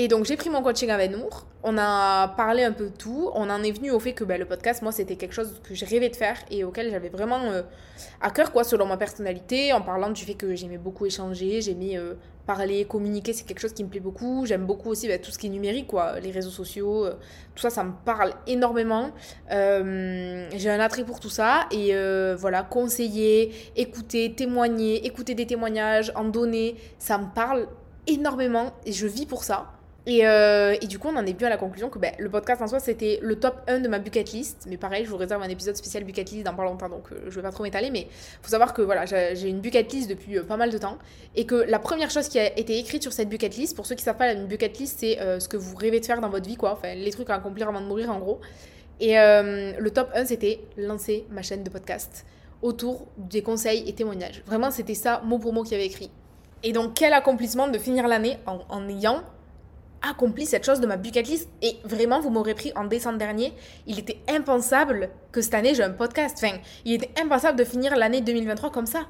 Et 0.00 0.06
donc 0.06 0.26
j'ai 0.26 0.36
pris 0.36 0.48
mon 0.48 0.62
coaching 0.62 0.90
avec 0.90 1.10
Nour, 1.10 1.44
on 1.64 1.76
a 1.76 2.28
parlé 2.28 2.62
un 2.62 2.70
peu 2.70 2.84
de 2.84 2.96
tout, 2.96 3.32
on 3.34 3.50
en 3.50 3.64
est 3.64 3.72
venu 3.72 3.90
au 3.90 3.98
fait 3.98 4.12
que 4.12 4.22
bah, 4.22 4.38
le 4.38 4.44
podcast, 4.44 4.80
moi 4.80 4.92
c'était 4.92 5.16
quelque 5.16 5.32
chose 5.32 5.60
que 5.64 5.74
j'ai 5.74 5.86
rêvé 5.86 6.08
de 6.08 6.14
faire 6.14 6.36
et 6.52 6.62
auquel 6.62 6.92
j'avais 6.92 7.08
vraiment 7.08 7.40
euh, 7.46 7.62
à 8.20 8.30
cœur, 8.30 8.52
quoi, 8.52 8.62
selon 8.62 8.86
ma 8.86 8.96
personnalité, 8.96 9.72
en 9.72 9.80
parlant 9.80 10.10
du 10.10 10.24
fait 10.24 10.34
que 10.34 10.54
j'aimais 10.54 10.78
beaucoup 10.78 11.04
échanger, 11.04 11.60
j'aimais 11.62 11.98
euh, 11.98 12.14
parler, 12.46 12.84
communiquer, 12.84 13.32
c'est 13.32 13.44
quelque 13.44 13.58
chose 13.58 13.72
qui 13.72 13.82
me 13.82 13.88
plaît 13.88 13.98
beaucoup, 13.98 14.46
j'aime 14.46 14.66
beaucoup 14.66 14.88
aussi 14.88 15.08
bah, 15.08 15.18
tout 15.18 15.32
ce 15.32 15.38
qui 15.40 15.48
est 15.48 15.50
numérique, 15.50 15.88
quoi, 15.88 16.20
les 16.20 16.30
réseaux 16.30 16.50
sociaux, 16.50 17.04
euh, 17.04 17.14
tout 17.56 17.62
ça, 17.62 17.70
ça 17.70 17.82
me 17.82 17.94
parle 18.04 18.34
énormément, 18.46 19.10
j'ai 19.50 20.70
un 20.70 20.78
attrait 20.78 21.02
pour 21.02 21.18
tout 21.18 21.28
ça 21.28 21.66
et 21.72 21.92
voilà, 22.36 22.62
conseiller, 22.62 23.52
écouter, 23.74 24.32
témoigner, 24.32 25.04
écouter 25.04 25.34
des 25.34 25.48
témoignages, 25.48 26.12
en 26.14 26.22
donner, 26.22 26.76
ça 27.00 27.18
me 27.18 27.34
parle 27.34 27.66
énormément 28.06 28.74
et 28.86 28.92
je 28.92 29.08
vis 29.08 29.26
pour 29.26 29.42
ça. 29.42 29.72
Euh, 30.08 30.76
et, 30.80 30.86
du 30.86 30.98
coup, 30.98 31.08
on 31.08 31.16
en 31.16 31.26
est 31.26 31.32
venu 31.32 31.44
à 31.44 31.50
la 31.50 31.58
conclusion 31.58 31.90
que 31.90 31.98
ben, 31.98 32.12
le 32.18 32.30
podcast 32.30 32.62
en 32.62 32.66
soi, 32.66 32.80
c'était 32.80 33.18
le 33.22 33.36
top 33.36 33.60
1 33.68 33.80
de 33.80 33.88
ma 33.88 33.98
bucket 33.98 34.32
list. 34.32 34.66
Mais 34.68 34.76
pareil, 34.76 35.04
je 35.04 35.10
vous 35.10 35.16
réserve 35.16 35.42
un 35.42 35.48
épisode 35.48 35.76
spécial 35.76 36.04
bucket 36.04 36.30
list 36.30 36.44
dans 36.44 36.54
pas 36.54 36.64
longtemps, 36.64 36.88
donc 36.88 37.12
euh, 37.12 37.26
je 37.28 37.36
vais 37.36 37.42
pas 37.42 37.50
trop 37.50 37.62
m'étaler. 37.62 37.90
Mais 37.90 38.08
faut 38.40 38.48
savoir 38.48 38.72
que 38.72 38.80
voilà, 38.80 39.04
j'ai 39.04 39.48
une 39.48 39.60
bucket 39.60 39.92
list 39.92 40.08
depuis 40.08 40.38
euh, 40.38 40.44
pas 40.44 40.56
mal 40.56 40.70
de 40.70 40.78
temps. 40.78 40.96
Et 41.36 41.44
que 41.44 41.54
la 41.54 41.78
première 41.78 42.10
chose 42.10 42.28
qui 42.28 42.38
a 42.38 42.58
été 42.58 42.78
écrite 42.78 43.02
sur 43.02 43.12
cette 43.12 43.28
bucket 43.28 43.54
list, 43.56 43.76
pour 43.76 43.86
ceux 43.86 43.94
qui 43.94 44.02
savent 44.02 44.16
pas, 44.16 44.32
une 44.32 44.46
bucket 44.46 44.78
list, 44.78 44.98
c'est 45.00 45.18
ce 45.38 45.48
que 45.48 45.56
vous 45.56 45.76
rêvez 45.76 46.00
de 46.00 46.06
faire 46.06 46.20
dans 46.20 46.30
votre 46.30 46.48
vie, 46.48 46.56
quoi. 46.56 46.72
Enfin, 46.72 46.94
les 46.94 47.10
trucs 47.10 47.28
à 47.30 47.34
accomplir 47.34 47.68
avant 47.68 47.80
de 47.80 47.86
mourir, 47.86 48.10
en 48.10 48.18
gros. 48.18 48.40
Et 49.00 49.14
le 49.14 49.88
top 49.90 50.10
1, 50.14 50.24
c'était 50.24 50.60
lancer 50.76 51.26
ma 51.30 51.42
chaîne 51.42 51.62
de 51.62 51.70
podcast 51.70 52.24
autour 52.62 53.06
des 53.16 53.42
conseils 53.42 53.88
et 53.88 53.92
témoignages. 53.92 54.42
Vraiment, 54.46 54.70
c'était 54.70 54.94
ça, 54.94 55.22
mot 55.24 55.38
pour 55.38 55.52
mot, 55.52 55.62
qui 55.62 55.74
avait 55.74 55.86
écrit. 55.86 56.10
Et 56.64 56.72
donc, 56.72 56.94
quel 56.94 57.12
accomplissement 57.12 57.68
de 57.68 57.78
finir 57.78 58.08
l'année 58.08 58.38
en 58.46 58.88
ayant 58.88 59.22
accompli 60.02 60.46
cette 60.46 60.64
chose 60.64 60.80
de 60.80 60.86
ma 60.86 60.96
bucket 60.96 61.26
list. 61.26 61.48
Et 61.62 61.76
vraiment, 61.84 62.20
vous 62.20 62.30
m'aurez 62.30 62.54
pris 62.54 62.72
en 62.76 62.84
décembre 62.84 63.18
dernier. 63.18 63.52
Il 63.86 63.98
était 63.98 64.18
impensable 64.28 65.10
que 65.32 65.40
cette 65.40 65.54
année 65.54 65.74
j'ai 65.74 65.82
un 65.82 65.90
podcast. 65.90 66.36
Enfin, 66.42 66.56
il 66.84 66.94
était 66.94 67.10
impensable 67.20 67.58
de 67.58 67.64
finir 67.64 67.96
l'année 67.96 68.20
2023 68.20 68.70
comme 68.70 68.86
ça. 68.86 69.06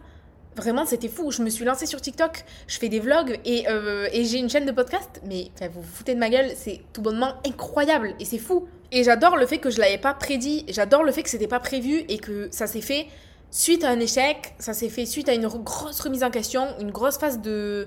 Vraiment, 0.56 0.86
c'était 0.86 1.08
fou. 1.08 1.30
Je 1.30 1.42
me 1.42 1.50
suis 1.50 1.64
lancée 1.64 1.86
sur 1.86 2.00
TikTok, 2.00 2.44
je 2.66 2.78
fais 2.78 2.88
des 2.88 2.98
vlogs 2.98 3.38
et, 3.44 3.68
euh, 3.68 4.08
et 4.12 4.24
j'ai 4.24 4.38
une 4.38 4.50
chaîne 4.50 4.66
de 4.66 4.72
podcast. 4.72 5.20
Mais 5.24 5.50
vous 5.72 5.80
vous 5.80 5.94
foutez 5.94 6.14
de 6.14 6.18
ma 6.18 6.30
gueule, 6.30 6.50
c'est 6.56 6.80
tout 6.92 7.00
bonnement 7.00 7.34
incroyable 7.46 8.14
et 8.18 8.24
c'est 8.24 8.38
fou. 8.38 8.66
Et 8.90 9.04
j'adore 9.04 9.36
le 9.36 9.46
fait 9.46 9.58
que 9.58 9.70
je 9.70 9.78
l'avais 9.78 9.98
pas 9.98 10.14
prédit. 10.14 10.64
J'adore 10.68 11.04
le 11.04 11.12
fait 11.12 11.22
que 11.22 11.30
c'était 11.30 11.46
pas 11.46 11.60
prévu 11.60 12.04
et 12.08 12.18
que 12.18 12.48
ça 12.50 12.66
s'est 12.66 12.80
fait 12.80 13.06
suite 13.50 13.84
à 13.84 13.90
un 13.90 14.00
échec. 14.00 14.54
Ça 14.58 14.72
s'est 14.74 14.88
fait 14.88 15.06
suite 15.06 15.28
à 15.28 15.34
une 15.34 15.46
grosse 15.46 16.00
remise 16.00 16.24
en 16.24 16.30
question, 16.30 16.66
une 16.80 16.90
grosse 16.90 17.18
phase 17.18 17.40
de 17.40 17.86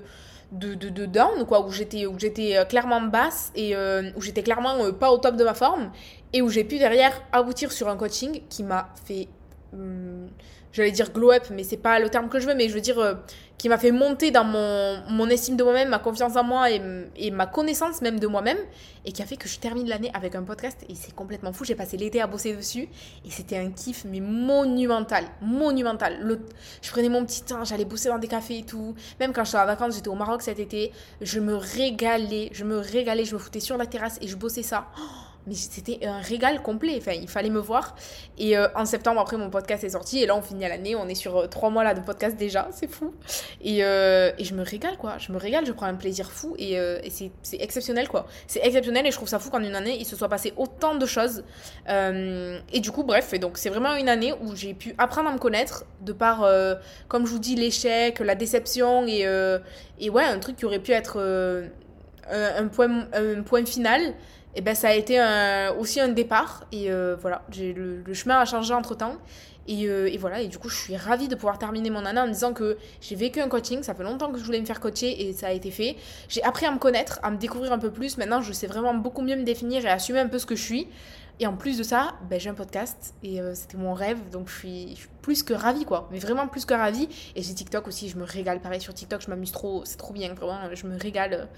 de, 0.52 0.74
de, 0.74 0.90
de 0.90 1.06
down, 1.06 1.46
quoi, 1.46 1.66
où 1.66 1.72
j'étais, 1.72 2.06
où 2.06 2.18
j'étais 2.18 2.56
euh, 2.56 2.64
clairement 2.64 3.00
basse 3.00 3.50
et 3.54 3.74
euh, 3.74 4.10
où 4.16 4.20
j'étais 4.20 4.42
clairement 4.42 4.84
euh, 4.84 4.92
pas 4.92 5.10
au 5.10 5.18
top 5.18 5.36
de 5.36 5.44
ma 5.44 5.54
forme 5.54 5.90
et 6.32 6.42
où 6.42 6.48
j'ai 6.48 6.64
pu 6.64 6.78
derrière 6.78 7.22
aboutir 7.32 7.72
sur 7.72 7.88
un 7.88 7.96
coaching 7.96 8.42
qui 8.48 8.62
m'a 8.62 8.88
fait 9.04 9.28
hum, 9.72 10.28
j'allais 10.72 10.90
dire 10.90 11.12
glow 11.12 11.32
up, 11.32 11.44
mais 11.50 11.64
c'est 11.64 11.76
pas 11.76 11.98
le 11.98 12.08
terme 12.08 12.28
que 12.28 12.40
je 12.40 12.46
veux, 12.46 12.54
mais 12.54 12.68
je 12.68 12.74
veux 12.74 12.80
dire 12.80 12.98
euh, 12.98 13.14
qui 13.58 13.68
m'a 13.68 13.78
fait 13.78 13.92
monter 13.92 14.30
dans 14.30 14.44
mon, 14.44 15.02
mon 15.08 15.28
estime 15.28 15.56
de 15.56 15.62
moi-même, 15.62 15.88
ma 15.88 16.00
confiance 16.00 16.34
en 16.36 16.42
moi 16.42 16.68
et, 16.70 17.30
ma 17.30 17.46
connaissance 17.46 18.02
même 18.02 18.18
de 18.18 18.26
moi-même, 18.26 18.58
et 19.04 19.12
qui 19.12 19.22
a 19.22 19.26
fait 19.26 19.36
que 19.36 19.48
je 19.48 19.58
termine 19.58 19.88
l'année 19.88 20.10
avec 20.14 20.34
un 20.34 20.42
podcast, 20.42 20.84
et 20.88 20.94
c'est 20.94 21.14
complètement 21.14 21.52
fou. 21.52 21.64
J'ai 21.64 21.74
passé 21.74 21.96
l'été 21.96 22.20
à 22.20 22.26
bosser 22.26 22.56
dessus, 22.56 22.88
et 23.24 23.30
c'était 23.30 23.58
un 23.58 23.70
kiff, 23.70 24.04
mais 24.04 24.20
monumental, 24.20 25.24
monumental. 25.40 26.18
Le, 26.22 26.40
je 26.80 26.90
prenais 26.90 27.08
mon 27.08 27.24
petit 27.24 27.42
temps, 27.42 27.64
j'allais 27.64 27.84
bosser 27.84 28.08
dans 28.08 28.18
des 28.18 28.28
cafés 28.28 28.58
et 28.58 28.64
tout. 28.64 28.94
Même 29.20 29.32
quand 29.32 29.44
je 29.44 29.50
suis 29.50 29.58
en 29.58 29.66
vacances, 29.66 29.94
j'étais 29.94 30.08
au 30.08 30.14
Maroc 30.14 30.42
cet 30.42 30.58
été, 30.58 30.90
je 31.20 31.38
me 31.38 31.54
régalais, 31.54 32.48
je 32.52 32.64
me 32.64 32.78
régalais, 32.78 33.24
je 33.24 33.34
me 33.34 33.38
foutais 33.38 33.60
sur 33.60 33.76
la 33.76 33.86
terrasse 33.86 34.18
et 34.20 34.26
je 34.26 34.36
bossais 34.36 34.64
ça. 34.64 34.88
Oh 34.98 35.31
mais 35.46 35.54
c'était 35.54 36.06
un 36.06 36.20
régal 36.20 36.62
complet. 36.62 36.94
Enfin, 36.98 37.12
il 37.12 37.28
fallait 37.28 37.50
me 37.50 37.58
voir. 37.58 37.96
Et 38.38 38.56
euh, 38.56 38.68
en 38.76 38.84
septembre, 38.84 39.20
après, 39.20 39.36
mon 39.36 39.50
podcast 39.50 39.82
est 39.82 39.90
sorti. 39.90 40.22
Et 40.22 40.26
là, 40.26 40.36
on 40.36 40.42
finit 40.42 40.62
l'année. 40.62 40.94
On 40.94 41.08
est 41.08 41.16
sur 41.16 41.36
euh, 41.36 41.46
trois 41.48 41.70
mois 41.70 41.82
là 41.82 41.94
de 41.94 42.00
podcast 42.00 42.36
déjà. 42.36 42.68
C'est 42.70 42.88
fou. 42.88 43.12
Et, 43.60 43.84
euh, 43.84 44.30
et, 44.38 44.44
je 44.44 44.54
me 44.54 44.62
régale, 44.62 44.96
quoi. 44.96 45.18
Je 45.18 45.32
me 45.32 45.38
régale. 45.38 45.66
Je 45.66 45.72
prends 45.72 45.86
un 45.86 45.94
plaisir 45.94 46.30
fou. 46.30 46.54
Et, 46.58 46.74
et 46.74 47.10
c'est 47.10 47.60
exceptionnel, 47.60 48.08
quoi. 48.08 48.26
C'est 48.46 48.64
exceptionnel. 48.64 49.06
Et 49.06 49.10
je 49.10 49.16
trouve 49.16 49.28
ça 49.28 49.40
fou 49.40 49.50
qu'en 49.50 49.62
une 49.62 49.74
année, 49.74 49.96
il 49.98 50.06
se 50.06 50.14
soit 50.14 50.28
passé 50.28 50.52
autant 50.56 50.94
de 50.94 51.06
choses. 51.06 51.42
et 51.88 52.80
du 52.80 52.92
coup, 52.92 53.02
bref. 53.02 53.32
Et 53.32 53.38
donc, 53.38 53.58
c'est 53.58 53.70
vraiment 53.70 53.96
une 53.96 54.08
année 54.08 54.32
où 54.40 54.54
j'ai 54.54 54.74
pu 54.74 54.94
apprendre 54.98 55.28
à 55.28 55.32
me 55.32 55.38
connaître. 55.38 55.84
De 56.02 56.12
par, 56.12 56.48
comme 57.08 57.26
je 57.26 57.32
vous 57.32 57.38
dis, 57.40 57.56
l'échec, 57.56 58.20
la 58.20 58.36
déception. 58.36 59.06
Et, 59.08 59.26
et 59.98 60.10
ouais, 60.10 60.24
un 60.24 60.38
truc 60.38 60.56
qui 60.56 60.66
aurait 60.66 60.78
pu 60.78 60.92
être 60.92 61.18
un, 62.30 62.68
point, 62.68 63.08
un 63.12 63.42
point 63.42 63.66
final 63.66 64.14
et 64.54 64.60
ben 64.60 64.74
ça 64.74 64.88
a 64.88 64.94
été 64.94 65.18
aussi 65.78 66.00
un 66.00 66.08
départ. 66.08 66.64
Et 66.72 66.90
euh, 66.90 67.16
voilà. 67.20 67.42
J'ai 67.50 67.72
le, 67.72 68.02
chemin 68.12 68.38
a 68.38 68.44
changé 68.44 68.74
entre 68.74 68.94
temps. 68.94 69.16
Et, 69.68 69.86
euh, 69.86 70.12
et, 70.12 70.18
voilà. 70.18 70.40
Et 70.40 70.48
du 70.48 70.58
coup 70.58 70.68
je 70.68 70.76
suis 70.76 70.96
ravie 70.96 71.28
de 71.28 71.34
pouvoir 71.34 71.58
terminer 71.58 71.88
mon 71.88 72.04
année 72.04 72.20
en 72.20 72.26
disant 72.26 72.52
que 72.52 72.76
j'ai 73.00 73.16
vécu 73.16 73.40
un 73.40 73.48
coaching. 73.48 73.82
Ça 73.82 73.94
fait 73.94 74.02
longtemps 74.02 74.30
que 74.30 74.38
je 74.38 74.44
voulais 74.44 74.60
me 74.60 74.66
faire 74.66 74.80
coacher 74.80 75.28
et 75.28 75.32
ça 75.32 75.48
a 75.48 75.52
été 75.52 75.70
fait. 75.70 75.96
J'ai 76.28 76.42
appris 76.42 76.66
à 76.66 76.70
me 76.70 76.78
connaître 76.78 77.20
à 77.22 77.30
me 77.30 77.36
découvrir 77.36 77.72
un 77.72 77.78
peu 77.78 77.90
plus. 77.90 78.18
Maintenant 78.18 78.42
je 78.42 78.52
sais 78.52 78.66
vraiment 78.66 78.94
beaucoup 78.94 79.22
mieux 79.22 79.36
me 79.36 79.44
définir 79.44 79.84
et 79.86 79.88
assumer 79.88 80.20
un 80.20 80.28
peu 80.28 80.38
ce 80.38 80.46
que 80.46 80.56
je 80.56 80.62
suis. 80.62 80.88
Et 81.40 81.46
en 81.46 81.56
plus 81.56 81.78
de 81.78 81.82
ça 81.82 82.14
ben, 82.28 82.38
j'ai 82.38 82.50
un 82.50 82.54
podcast 82.54 83.14
et 83.22 83.40
euh, 83.40 83.54
c'était 83.54 83.78
mon 83.78 83.94
rêve. 83.94 84.18
Donc 84.30 84.48
je 84.48 84.58
suis, 84.58 84.90
je 84.90 85.00
suis, 85.00 85.08
plus 85.22 85.42
que 85.42 85.54
ravie 85.54 85.84
quoi. 85.84 86.08
Mais 86.12 86.18
vraiment 86.18 86.46
plus 86.48 86.66
que 86.66 86.74
ravie. 86.74 87.08
Et 87.36 87.42
j'ai 87.42 87.54
TikTok 87.54 87.86
aussi. 87.86 88.08
Je 88.08 88.18
me 88.18 88.24
régale 88.24 88.60
pareil 88.60 88.80
sur 88.80 88.92
TikTok. 88.92 89.22
Je 89.22 89.30
m'amuse 89.30 89.52
trop. 89.52 89.82
C'est 89.84 89.96
trop 89.96 90.12
bien. 90.12 90.34
Vraiment 90.34 90.60
je 90.74 90.86
me 90.86 90.98
régale 90.98 91.48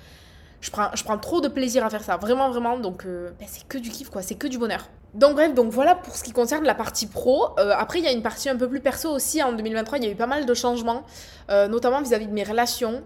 je 0.65 0.71
prends, 0.71 0.89
je 0.95 1.05
prends 1.05 1.19
trop 1.19 1.43
de 1.43 1.49
plaisir 1.49 1.85
à 1.85 1.91
faire 1.91 2.03
ça, 2.03 2.17
vraiment, 2.17 2.49
vraiment. 2.49 2.79
Donc, 2.79 3.05
euh, 3.05 3.31
ben, 3.39 3.47
c'est 3.47 3.69
que 3.69 3.77
du 3.77 3.91
kiff, 3.91 4.09
quoi. 4.09 4.23
C'est 4.23 4.35
que 4.35 4.47
du 4.47 4.57
bonheur. 4.57 4.89
Donc, 5.13 5.35
bref, 5.35 5.53
donc 5.53 5.71
voilà 5.71 5.95
pour 5.95 6.17
ce 6.17 6.25
qui 6.25 6.33
concerne 6.33 6.65
la 6.65 6.75
partie 6.75 7.07
pro. 7.07 7.51
Euh, 7.59 7.75
après, 7.77 7.99
il 7.99 8.05
y 8.07 8.09
a 8.09 8.13
une 8.13 8.23
partie 8.23 8.49
un 8.49 8.57
peu 8.57 8.67
plus 8.67 8.81
perso 8.81 9.11
aussi. 9.11 9.43
En 9.43 9.53
2023, 9.53 9.99
il 9.99 10.05
y 10.05 10.07
a 10.09 10.11
eu 10.11 10.15
pas 10.15 10.27
mal 10.27 10.47
de 10.47 10.55
changements, 10.55 11.05
euh, 11.51 11.69
notamment 11.69 12.01
vis 12.01 12.15
à 12.15 12.19
-vis 12.19 12.29
de 12.29 12.33
mes 12.33 12.45
relations. 12.45 13.03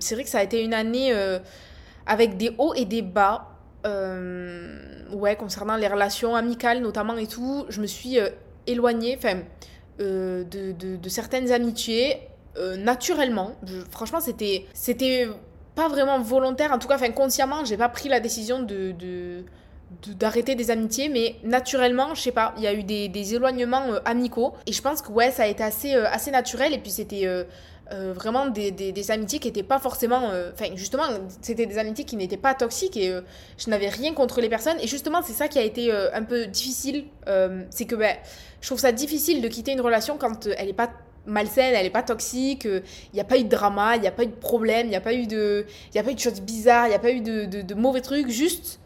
c'est 0.00 0.14
vrai 0.14 0.24
que 0.24 0.30
ça 0.30 0.40
a 0.40 0.42
été 0.42 0.62
une 0.62 0.74
année 0.74 1.10
avec 2.06 2.36
des 2.36 2.54
hauts 2.58 2.74
et 2.74 2.84
des 2.84 3.02
bas. 3.02 3.46
ouais, 5.22 5.36
concernant 5.36 5.76
les 5.76 5.88
relations 5.88 6.36
amicales 6.36 6.80
notamment 6.82 7.16
et 7.16 7.26
tout, 7.26 7.64
je 7.70 7.80
me 7.80 7.86
suis 7.86 8.18
éloignée, 8.66 9.16
enfin, 9.16 9.40
de, 9.98 10.44
de, 10.50 10.96
de, 10.96 11.08
certaines 11.08 11.50
amitiés 11.50 12.28
naturellement. 12.78 13.52
franchement, 13.90 14.20
c'était, 14.20 14.66
c'était 14.74 15.28
pas 15.80 15.88
vraiment 15.88 16.20
volontaire, 16.20 16.72
en 16.72 16.78
tout 16.78 16.88
cas, 16.88 16.96
enfin, 16.96 17.10
consciemment, 17.10 17.64
j'ai 17.64 17.78
pas 17.78 17.88
pris 17.88 18.10
la 18.10 18.20
décision 18.20 18.62
de, 18.62 18.94
d'arrêter 20.18 20.54
des 20.54 20.70
amitiés, 20.70 21.08
mais 21.08 21.36
naturellement, 21.42 22.14
je 22.14 22.20
sais 22.20 22.32
pas, 22.32 22.52
il 22.58 22.62
y 22.62 22.66
a 22.66 22.74
eu 22.74 22.82
des, 22.82 23.34
éloignements 23.34 23.86
euh, 23.88 24.00
amicaux, 24.04 24.52
et 24.66 24.72
je 24.72 24.82
pense 24.82 25.00
que 25.00 25.10
ouais, 25.10 25.30
ça 25.30 25.44
a 25.44 25.46
été 25.46 25.62
assez, 25.62 25.94
euh, 25.94 26.04
assez 26.10 26.30
naturel, 26.30 26.74
et 26.74 26.78
puis 26.78 26.90
c'était 26.90 27.26
euh, 27.26 27.44
vraiment 28.12 28.46
des, 28.48 28.70
des, 28.72 28.92
des, 28.92 29.10
amitiés 29.10 29.38
qui 29.38 29.48
n'étaient 29.48 29.62
pas 29.62 29.78
forcément, 29.78 30.30
enfin 30.52 30.66
justement, 30.74 31.04
c'était 31.40 31.64
des 31.64 31.78
amitiés 31.78 32.04
qui 32.04 32.16
n'étaient 32.16 32.36
pas 32.36 32.52
toxiques, 32.54 32.98
et 32.98 33.18
je 33.56 33.70
n'avais 33.70 33.88
rien 33.88 34.12
contre 34.12 34.42
les 34.42 34.50
personnes, 34.50 34.78
et 34.82 34.86
justement, 34.86 35.22
c'est 35.22 35.32
ça 35.32 35.48
qui 35.48 35.58
a 35.58 35.62
été 35.62 35.90
un 35.90 36.22
peu 36.24 36.46
difficile, 36.46 37.06
c'est 37.70 37.86
que 37.86 37.96
ben, 37.96 38.16
je 38.60 38.66
trouve 38.68 38.78
ça 38.78 38.92
difficile 38.92 39.40
de 39.40 39.48
quitter 39.48 39.72
une 39.72 39.80
relation 39.80 40.18
quand 40.18 40.46
elle 40.46 40.66
n'est 40.66 40.72
pas 40.72 40.90
malsaine, 41.26 41.74
elle 41.74 41.86
est 41.86 41.90
pas 41.90 42.02
toxique, 42.02 42.64
il 42.64 42.82
n'y 43.14 43.20
a 43.20 43.24
pas 43.24 43.38
eu 43.38 43.44
de 43.44 43.48
drama, 43.48 43.96
il 43.96 44.02
n'y 44.02 44.08
a 44.08 44.12
pas 44.12 44.24
eu 44.24 44.28
de 44.28 44.32
problème, 44.32 44.86
il 44.86 44.90
n'y 44.90 44.96
a 44.96 45.00
pas 45.00 45.14
eu 45.14 45.26
de, 45.26 45.66
il 45.94 45.98
a 45.98 46.02
pas 46.02 46.10
eu 46.10 46.14
de 46.14 46.20
choses 46.20 46.40
bizarres, 46.40 46.86
il 46.86 46.90
n'y 46.90 46.94
a 46.94 46.98
pas 46.98 47.10
eu 47.12 47.20
de, 47.20 47.44
de, 47.62 47.74
mauvais 47.74 48.00
trucs, 48.00 48.28
juste 48.28 48.80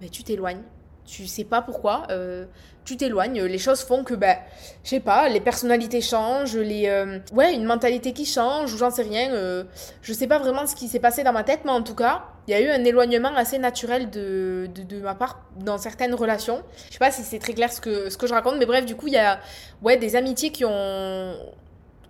bah, 0.00 0.08
tu 0.10 0.22
t'éloignes. 0.22 0.62
Tu 1.06 1.26
sais 1.26 1.44
pas 1.44 1.60
pourquoi, 1.60 2.06
euh, 2.10 2.44
tu 2.84 2.96
t'éloignes. 2.96 3.42
Les 3.42 3.58
choses 3.58 3.80
font 3.80 4.04
que, 4.04 4.14
bah, 4.14 4.36
je 4.84 4.90
sais 4.90 5.00
pas, 5.00 5.28
les 5.28 5.40
personnalités 5.40 6.00
changent, 6.00 6.56
les, 6.56 6.86
euh, 6.86 7.18
ouais, 7.32 7.54
une 7.54 7.64
mentalité 7.64 8.12
qui 8.12 8.24
change, 8.24 8.72
ou 8.72 8.78
j'en 8.78 8.90
sais 8.90 9.02
rien. 9.02 9.32
Euh, 9.32 9.64
je 10.02 10.12
sais 10.12 10.28
pas 10.28 10.38
vraiment 10.38 10.66
ce 10.66 10.76
qui 10.76 10.86
s'est 10.86 11.00
passé 11.00 11.24
dans 11.24 11.32
ma 11.32 11.42
tête, 11.42 11.60
mais 11.64 11.72
en 11.72 11.82
tout 11.82 11.96
cas, 11.96 12.24
il 12.46 12.52
y 12.52 12.54
a 12.54 12.60
eu 12.60 12.68
un 12.68 12.84
éloignement 12.84 13.34
assez 13.34 13.58
naturel 13.58 14.08
de, 14.10 14.68
de, 14.72 14.82
de, 14.82 15.00
ma 15.00 15.14
part 15.14 15.40
dans 15.56 15.78
certaines 15.78 16.14
relations. 16.14 16.62
Je 16.88 16.92
sais 16.92 16.98
pas 16.98 17.10
si 17.10 17.22
c'est 17.22 17.38
très 17.38 17.54
clair 17.54 17.72
ce 17.72 17.80
que, 17.80 18.08
ce 18.08 18.16
que 18.16 18.26
je 18.26 18.34
raconte, 18.34 18.56
mais 18.58 18.66
bref, 18.66 18.86
du 18.86 18.94
coup, 18.94 19.08
il 19.08 19.14
y 19.14 19.18
a 19.18 19.40
ouais, 19.82 19.96
des 19.96 20.14
amitiés 20.14 20.52
qui 20.52 20.64
ont 20.64 21.34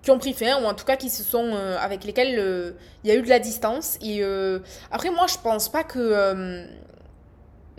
qui 0.03 0.11
ont 0.11 0.19
pris 0.19 0.33
fin 0.33 0.63
ou 0.63 0.67
en 0.67 0.75
tout 0.75 0.85
cas 0.85 0.97
qui 0.97 1.11
se 1.11 1.23
sont 1.23 1.55
avec 1.79 2.05
lesquelles 2.05 2.75
il 3.05 3.11
y 3.11 3.13
a 3.13 3.17
eu 3.17 3.23
de 3.23 3.29
la 3.29 3.39
distance 3.39 3.99
et 4.01 4.25
après 4.91 5.11
moi 5.11 5.27
je 5.27 5.37
pense 5.43 5.69
pas 5.69 5.85
que 5.85 6.67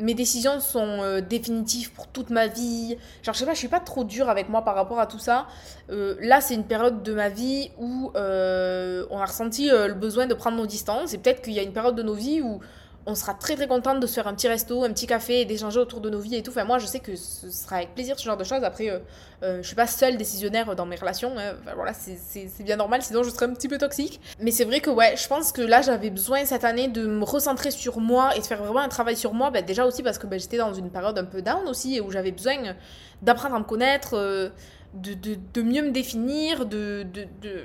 mes 0.01 0.13
décisions 0.13 0.59
sont 0.59 1.01
euh, 1.01 1.21
définitives 1.21 1.91
pour 1.91 2.07
toute 2.07 2.29
ma 2.29 2.47
vie. 2.47 2.97
Genre, 3.23 3.33
je 3.33 3.39
sais 3.39 3.45
pas, 3.45 3.53
je 3.53 3.59
suis 3.59 3.67
pas 3.67 3.79
trop 3.79 4.03
dure 4.03 4.29
avec 4.29 4.49
moi 4.49 4.63
par 4.63 4.75
rapport 4.75 4.99
à 4.99 5.07
tout 5.07 5.19
ça. 5.19 5.47
Euh, 5.89 6.15
là, 6.19 6.41
c'est 6.41 6.55
une 6.55 6.65
période 6.65 7.03
de 7.03 7.13
ma 7.13 7.29
vie 7.29 7.71
où 7.77 8.11
euh, 8.15 9.05
on 9.09 9.19
a 9.19 9.25
ressenti 9.25 9.69
le 9.69 9.93
besoin 9.93 10.27
de 10.27 10.33
prendre 10.33 10.57
nos 10.57 10.65
distances. 10.65 11.13
Et 11.13 11.17
peut-être 11.17 11.41
qu'il 11.41 11.53
y 11.53 11.59
a 11.59 11.63
une 11.63 11.73
période 11.73 11.95
de 11.95 12.03
nos 12.03 12.13
vies 12.13 12.41
où 12.41 12.59
on 13.05 13.15
sera 13.15 13.33
très 13.33 13.55
très 13.55 13.67
contente 13.67 13.99
de 13.99 14.07
se 14.07 14.13
faire 14.13 14.27
un 14.27 14.33
petit 14.33 14.47
resto, 14.47 14.83
un 14.83 14.89
petit 14.89 15.07
café 15.07 15.41
et 15.41 15.45
d'échanger 15.45 15.79
autour 15.79 16.01
de 16.01 16.09
nos 16.09 16.19
vies 16.19 16.35
et 16.35 16.43
tout. 16.43 16.51
Enfin, 16.51 16.63
moi, 16.63 16.77
je 16.77 16.85
sais 16.85 16.99
que 16.99 17.15
ce 17.15 17.49
sera 17.49 17.77
avec 17.77 17.93
plaisir 17.93 18.19
ce 18.19 18.23
genre 18.23 18.37
de 18.37 18.43
choses. 18.43 18.63
Après, 18.63 18.89
euh, 18.89 18.99
euh, 19.43 19.61
je 19.61 19.67
suis 19.67 19.75
pas 19.75 19.87
seule 19.87 20.17
décisionnaire 20.17 20.75
dans 20.75 20.85
mes 20.85 20.95
relations. 20.95 21.33
Hein. 21.37 21.55
voilà, 21.75 21.93
c'est 21.93 22.63
bien 22.63 22.75
normal, 22.75 23.01
sinon 23.01 23.23
je 23.23 23.29
serais 23.29 23.45
un 23.45 23.53
petit 23.53 23.67
peu 23.67 23.77
toxique. 23.77 24.21
Mais 24.39 24.51
c'est 24.51 24.65
vrai 24.65 24.79
que, 24.81 24.89
ouais, 24.89 25.15
je 25.17 25.27
pense 25.27 25.51
que 25.51 25.61
là, 25.61 25.81
j'avais 25.81 26.11
besoin 26.11 26.45
cette 26.45 26.63
année 26.63 26.87
de 26.87 27.05
me 27.07 27.23
recentrer 27.23 27.71
sur 27.71 27.99
moi 27.99 28.35
et 28.35 28.39
de 28.39 28.45
faire 28.45 28.61
vraiment 28.61 28.81
un 28.81 28.89
travail 28.89 29.17
sur 29.17 29.33
moi. 29.33 29.49
Ben, 29.49 29.65
déjà 29.65 29.85
aussi 29.85 30.03
parce 30.03 30.17
que 30.17 30.27
ben, 30.27 30.39
j'étais 30.39 30.57
dans 30.57 30.73
une 30.73 30.89
période 30.91 31.17
un 31.17 31.25
peu 31.25 31.41
down 31.41 31.67
aussi 31.67 31.99
où 31.99 32.11
j'avais 32.11 32.31
besoin 32.31 32.75
d'apprendre 33.21 33.55
à 33.55 33.59
me 33.59 33.65
connaître. 33.65 34.15
Euh, 34.15 34.49
de, 34.93 35.13
de, 35.13 35.37
de, 35.53 35.61
mieux 35.61 35.83
me 35.83 35.91
définir, 35.91 36.65
de, 36.65 37.05
de, 37.13 37.63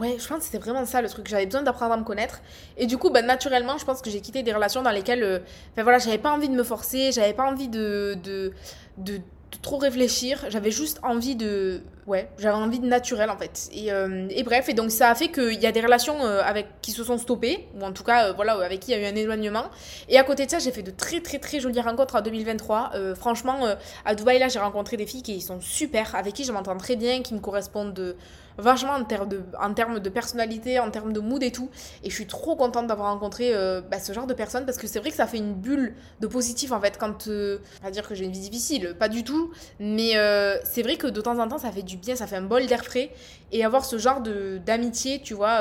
Ouais, 0.00 0.16
je 0.18 0.26
pense 0.26 0.38
que 0.38 0.44
c'était 0.44 0.58
vraiment 0.58 0.86
ça 0.86 1.02
le 1.02 1.08
truc. 1.08 1.28
J'avais 1.28 1.44
besoin 1.44 1.62
d'apprendre 1.62 1.92
à 1.92 1.96
me 1.96 2.04
connaître. 2.04 2.40
Et 2.78 2.86
du 2.86 2.96
coup, 2.96 3.10
bah, 3.10 3.20
naturellement, 3.20 3.76
je 3.76 3.84
pense 3.84 4.00
que 4.00 4.10
j'ai 4.10 4.20
quitté 4.20 4.42
des 4.42 4.52
relations 4.52 4.82
dans 4.82 4.90
lesquelles. 4.90 5.22
Euh, 5.22 5.38
enfin 5.72 5.82
voilà, 5.82 5.98
j'avais 5.98 6.18
pas 6.18 6.32
envie 6.32 6.48
de 6.48 6.54
me 6.54 6.64
forcer, 6.64 7.12
j'avais 7.12 7.34
pas 7.34 7.44
envie 7.44 7.68
de, 7.68 8.16
de, 8.24 8.52
de, 8.96 9.20
trop 9.60 9.76
réfléchir. 9.76 10.46
J'avais 10.48 10.70
juste 10.70 10.98
envie 11.02 11.36
de. 11.36 11.82
Ouais, 12.06 12.30
j'avais 12.38 12.56
envie 12.56 12.80
de 12.80 12.86
naturel 12.86 13.28
en 13.28 13.36
fait. 13.36 13.68
Et, 13.70 13.92
euh, 13.92 14.26
et, 14.30 14.42
bref, 14.44 14.70
et 14.70 14.72
donc 14.72 14.90
ça 14.90 15.10
a 15.10 15.14
fait 15.14 15.28
qu'il 15.28 15.60
y 15.60 15.66
a 15.66 15.72
des 15.72 15.82
relations 15.82 16.24
euh, 16.24 16.40
avec, 16.42 16.68
qui 16.80 16.90
se 16.90 17.04
sont 17.04 17.18
stoppées, 17.18 17.68
ou 17.78 17.84
en 17.84 17.92
tout 17.92 18.02
cas, 18.02 18.32
voilà, 18.32 18.54
avec 18.54 18.80
qui 18.80 18.92
il 18.92 18.98
y 18.98 19.04
a 19.04 19.08
eu 19.08 19.12
un 19.12 19.14
éloignement. 19.14 19.66
Et 20.08 20.18
à 20.18 20.24
côté 20.24 20.46
de 20.46 20.50
ça, 20.50 20.58
j'ai 20.58 20.72
fait 20.72 20.82
de 20.82 20.90
très 20.90 21.20
très 21.20 21.38
très 21.38 21.60
jolies 21.60 21.82
rencontres 21.82 22.16
en 22.16 22.22
2023. 22.22 22.92
franchement, 23.14 23.76
à 24.06 24.14
Dubaï, 24.14 24.38
là, 24.38 24.48
j'ai 24.48 24.58
rencontré 24.58 24.96
des 24.96 25.06
filles 25.06 25.22
qui 25.22 25.42
sont 25.42 25.60
super, 25.60 26.14
avec 26.16 26.32
qui 26.32 26.44
je 26.44 26.50
m'entends 26.50 26.78
très 26.78 26.96
bien, 26.96 27.20
qui 27.20 27.34
me 27.34 27.40
correspondent 27.40 27.92
de 27.92 28.16
vachement 28.58 28.92
en, 28.92 29.04
termes 29.04 29.28
de, 29.28 29.42
en 29.60 29.72
termes 29.74 30.00
de 30.00 30.08
personnalité, 30.08 30.78
en 30.78 30.90
termes 30.90 31.12
de 31.12 31.20
mood 31.20 31.42
et 31.42 31.52
tout. 31.52 31.70
Et 32.02 32.10
je 32.10 32.14
suis 32.14 32.26
trop 32.26 32.56
contente 32.56 32.86
d'avoir 32.86 33.12
rencontré 33.12 33.54
euh, 33.54 33.80
bah, 33.80 33.98
ce 33.98 34.12
genre 34.12 34.26
de 34.26 34.34
personnes 34.34 34.64
parce 34.64 34.78
que 34.78 34.86
c'est 34.86 34.98
vrai 34.98 35.10
que 35.10 35.16
ça 35.16 35.26
fait 35.26 35.38
une 35.38 35.54
bulle 35.54 35.94
de 36.20 36.26
positif 36.26 36.72
en 36.72 36.80
fait 36.80 36.98
quand. 36.98 37.28
Euh, 37.28 37.58
à 37.82 37.90
dire 37.90 38.06
que 38.06 38.14
j'ai 38.14 38.24
une 38.24 38.32
vie 38.32 38.40
difficile, 38.40 38.94
pas 38.98 39.08
du 39.08 39.24
tout. 39.24 39.50
Mais 39.80 40.16
euh, 40.16 40.58
c'est 40.64 40.82
vrai 40.82 40.96
que 40.96 41.06
de 41.06 41.20
temps 41.20 41.38
en 41.38 41.48
temps 41.48 41.58
ça 41.58 41.70
fait 41.70 41.82
du 41.82 41.96
bien, 41.96 42.16
ça 42.16 42.26
fait 42.26 42.36
un 42.36 42.42
bol 42.42 42.66
d'air 42.66 42.84
frais. 42.84 43.10
Et 43.52 43.64
avoir 43.64 43.84
ce 43.84 43.98
genre 43.98 44.22
d'amitié, 44.64 45.20
tu 45.20 45.34
vois 45.34 45.60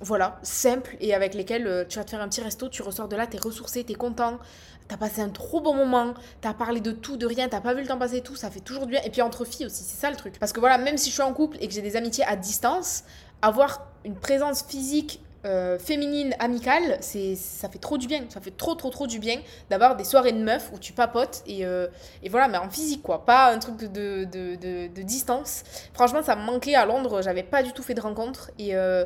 voilà, 0.00 0.38
simple 0.42 0.96
et 1.00 1.14
avec 1.14 1.34
lesquels 1.34 1.86
tu 1.88 1.98
vas 1.98 2.04
te 2.04 2.10
faire 2.10 2.20
un 2.20 2.28
petit 2.28 2.42
resto, 2.42 2.68
tu 2.68 2.82
ressors 2.82 3.08
de 3.08 3.16
là, 3.16 3.26
t'es 3.26 3.38
ressourcé, 3.38 3.84
t'es 3.84 3.94
content, 3.94 4.38
T'as 4.86 4.98
passé 4.98 5.22
un 5.22 5.30
trop 5.30 5.60
bon 5.60 5.74
moment, 5.74 6.12
t'as 6.42 6.52
parlé 6.52 6.80
de 6.80 6.92
tout, 6.92 7.16
de 7.16 7.26
rien, 7.26 7.48
t'as 7.48 7.60
pas 7.60 7.72
vu 7.72 7.80
le 7.80 7.86
temps 7.86 7.98
passer 7.98 8.20
tout, 8.20 8.36
ça 8.36 8.50
fait 8.50 8.60
toujours 8.60 8.84
du 8.84 8.92
bien. 8.92 9.00
Et 9.04 9.10
puis 9.10 9.22
entre 9.22 9.44
filles 9.44 9.66
aussi, 9.66 9.82
c'est 9.82 9.98
ça 9.98 10.10
le 10.10 10.16
truc. 10.16 10.38
Parce 10.38 10.52
que 10.52 10.60
voilà, 10.60 10.76
même 10.76 10.98
si 10.98 11.08
je 11.08 11.14
suis 11.14 11.22
en 11.22 11.32
couple 11.32 11.56
et 11.60 11.68
que 11.68 11.72
j'ai 11.72 11.82
des 11.82 11.96
amitiés 11.96 12.24
à 12.24 12.36
distance, 12.36 13.04
avoir 13.40 13.86
une 14.04 14.14
présence 14.14 14.62
physique 14.62 15.20
euh, 15.46 15.78
féminine 15.78 16.34
amicale, 16.38 16.96
c'est 17.00 17.34
ça 17.34 17.68
fait 17.68 17.78
trop 17.78 17.98
du 17.98 18.06
bien. 18.06 18.22
Ça 18.30 18.40
fait 18.40 18.56
trop 18.56 18.74
trop 18.74 18.88
trop 18.88 19.06
du 19.06 19.18
bien 19.18 19.40
d'avoir 19.68 19.94
des 19.94 20.04
soirées 20.04 20.32
de 20.32 20.42
meufs 20.42 20.70
où 20.72 20.78
tu 20.78 20.94
papotes 20.94 21.42
et, 21.46 21.66
euh, 21.66 21.86
et 22.22 22.30
voilà, 22.30 22.48
mais 22.48 22.56
en 22.56 22.70
physique 22.70 23.02
quoi, 23.02 23.26
pas 23.26 23.52
un 23.52 23.58
truc 23.58 23.76
de, 23.76 24.24
de, 24.24 24.54
de, 24.54 24.86
de, 24.86 25.02
distance. 25.02 25.62
Franchement, 25.92 26.22
ça 26.22 26.34
me 26.34 26.44
manquait 26.44 26.74
à 26.74 26.86
Londres, 26.86 27.20
j'avais 27.20 27.42
pas 27.42 27.62
du 27.62 27.72
tout 27.72 27.82
fait 27.82 27.92
de 27.92 28.00
rencontres 28.00 28.52
et, 28.58 28.74
euh, 28.74 29.04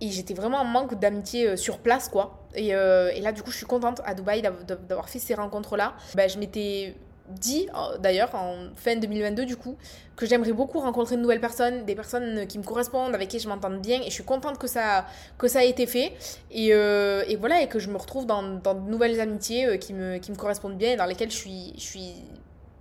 et 0.00 0.10
j'étais 0.10 0.34
vraiment 0.34 0.58
en 0.58 0.64
manque 0.64 0.98
d'amitié 0.98 1.56
sur 1.56 1.78
place 1.78 2.08
quoi. 2.08 2.47
Euh, 2.56 3.10
et, 3.14 3.20
là, 3.20 3.32
du 3.32 3.42
coup, 3.42 3.50
je 3.50 3.56
suis 3.56 3.66
contente 3.66 4.00
à 4.04 4.14
Dubaï 4.14 4.42
d'avoir 4.42 5.08
fait 5.08 5.18
ces 5.18 5.34
rencontres-là. 5.34 5.94
Bah, 6.14 6.28
je 6.28 6.38
m'étais 6.38 6.94
dit, 7.28 7.68
euh, 7.74 7.98
d'ailleurs, 7.98 8.34
en 8.34 8.68
fin 8.74 8.96
2022, 8.96 9.44
du 9.44 9.56
coup, 9.56 9.76
que 10.16 10.24
j'aimerais 10.24 10.52
beaucoup 10.52 10.80
rencontrer 10.80 11.16
de 11.16 11.20
nouvelles 11.20 11.40
personnes, 11.40 11.84
des 11.84 11.94
personnes 11.94 12.46
qui 12.46 12.58
me 12.58 12.64
correspondent, 12.64 13.14
avec 13.14 13.28
qui 13.28 13.38
je 13.38 13.48
m'entende 13.48 13.80
bien. 13.80 14.00
Et 14.00 14.06
je 14.06 14.14
suis 14.14 14.24
contente 14.24 14.58
que 14.58 14.66
ça, 14.66 15.06
que 15.36 15.46
ça 15.48 15.60
a 15.60 15.64
été 15.64 15.86
fait. 15.86 16.12
Et, 16.50 16.72
euh, 16.72 17.22
et 17.28 17.36
voilà, 17.36 17.62
et 17.62 17.68
que 17.68 17.78
je 17.78 17.90
me 17.90 17.96
retrouve 17.96 18.26
dans, 18.26 18.42
de 18.42 18.90
nouvelles 18.90 19.20
amitiés 19.20 19.78
qui, 19.78 19.92
me, 19.92 20.18
qui 20.18 20.30
me 20.30 20.36
correspondent 20.36 20.78
bien 20.78 20.92
et 20.92 20.96
dans 20.96 21.06
lesquelles 21.06 21.30
je 21.30 21.36
suis, 21.36 21.74
je 21.76 21.82
suis 21.82 22.14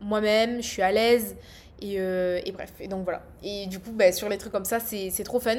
moi-même, 0.02 0.62
je 0.62 0.68
suis 0.68 0.82
à 0.82 0.92
l'aise. 0.92 1.36
Et, 1.80 1.98
et, 1.98 2.52
bref, 2.54 2.72
et 2.80 2.88
donc 2.88 3.04
voilà. 3.04 3.22
Et 3.44 3.68
du 3.68 3.80
coup, 3.80 3.92
bah, 3.92 4.12
sur 4.12 4.30
les 4.30 4.40
trucs 4.40 4.52
comme 4.52 4.66
ça, 4.66 4.80
c'est 4.80 5.24
trop 5.24 5.40
fun. 5.40 5.58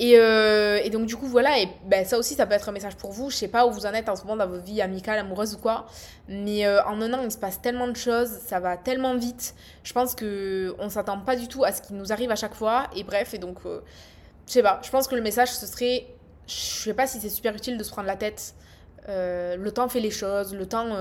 Euh, 0.00 0.80
et, 0.82 0.90
donc, 0.90 1.06
du 1.06 1.16
coup, 1.16 1.26
voilà, 1.26 1.58
et 1.58 1.68
ben, 1.84 2.04
ça 2.04 2.18
aussi, 2.18 2.34
ça 2.34 2.46
peut 2.46 2.54
être 2.54 2.68
un 2.68 2.72
message 2.72 2.96
pour 2.96 3.10
vous. 3.10 3.30
Je 3.30 3.36
sais 3.36 3.48
pas 3.48 3.66
où 3.66 3.70
vous 3.70 3.86
en 3.86 3.92
êtes 3.92 4.08
en 4.08 4.16
ce 4.16 4.22
moment 4.22 4.36
dans 4.36 4.48
votre 4.48 4.64
vie 4.64 4.80
amicale, 4.80 5.18
amoureuse 5.18 5.54
ou 5.54 5.58
quoi, 5.58 5.86
mais 6.28 6.66
euh, 6.66 6.82
en 6.84 7.00
un 7.00 7.12
an, 7.14 7.20
il 7.24 7.32
se 7.32 7.38
passe 7.38 7.60
tellement 7.60 7.88
de 7.88 7.96
choses, 7.96 8.28
ça 8.28 8.60
va 8.60 8.76
tellement 8.76 9.16
vite. 9.16 9.54
Je 9.82 9.92
pense 9.92 10.14
qu'on 10.14 10.88
s'attend 10.88 11.18
pas 11.18 11.36
du 11.36 11.48
tout 11.48 11.64
à 11.64 11.72
ce 11.72 11.82
qui 11.82 11.94
nous 11.94 12.12
arrive 12.12 12.30
à 12.30 12.36
chaque 12.36 12.54
fois, 12.54 12.86
et 12.94 13.02
bref, 13.02 13.34
et 13.34 13.38
donc, 13.38 13.58
euh, 13.66 13.80
je 14.46 14.52
sais 14.52 14.62
pas, 14.62 14.80
je 14.84 14.90
pense 14.90 15.08
que 15.08 15.16
le 15.16 15.22
message, 15.22 15.50
ce 15.50 15.66
serait, 15.66 16.06
je 16.46 16.54
sais 16.54 16.94
pas 16.94 17.06
si 17.06 17.18
c'est 17.20 17.28
super 17.28 17.54
utile 17.54 17.76
de 17.76 17.82
se 17.82 17.90
prendre 17.90 18.06
la 18.06 18.16
tête. 18.16 18.54
le 19.08 19.68
temps 19.70 19.88
fait 19.88 20.00
les 20.00 20.10
choses, 20.10 20.54
le 20.54 20.66
temps 20.66 20.96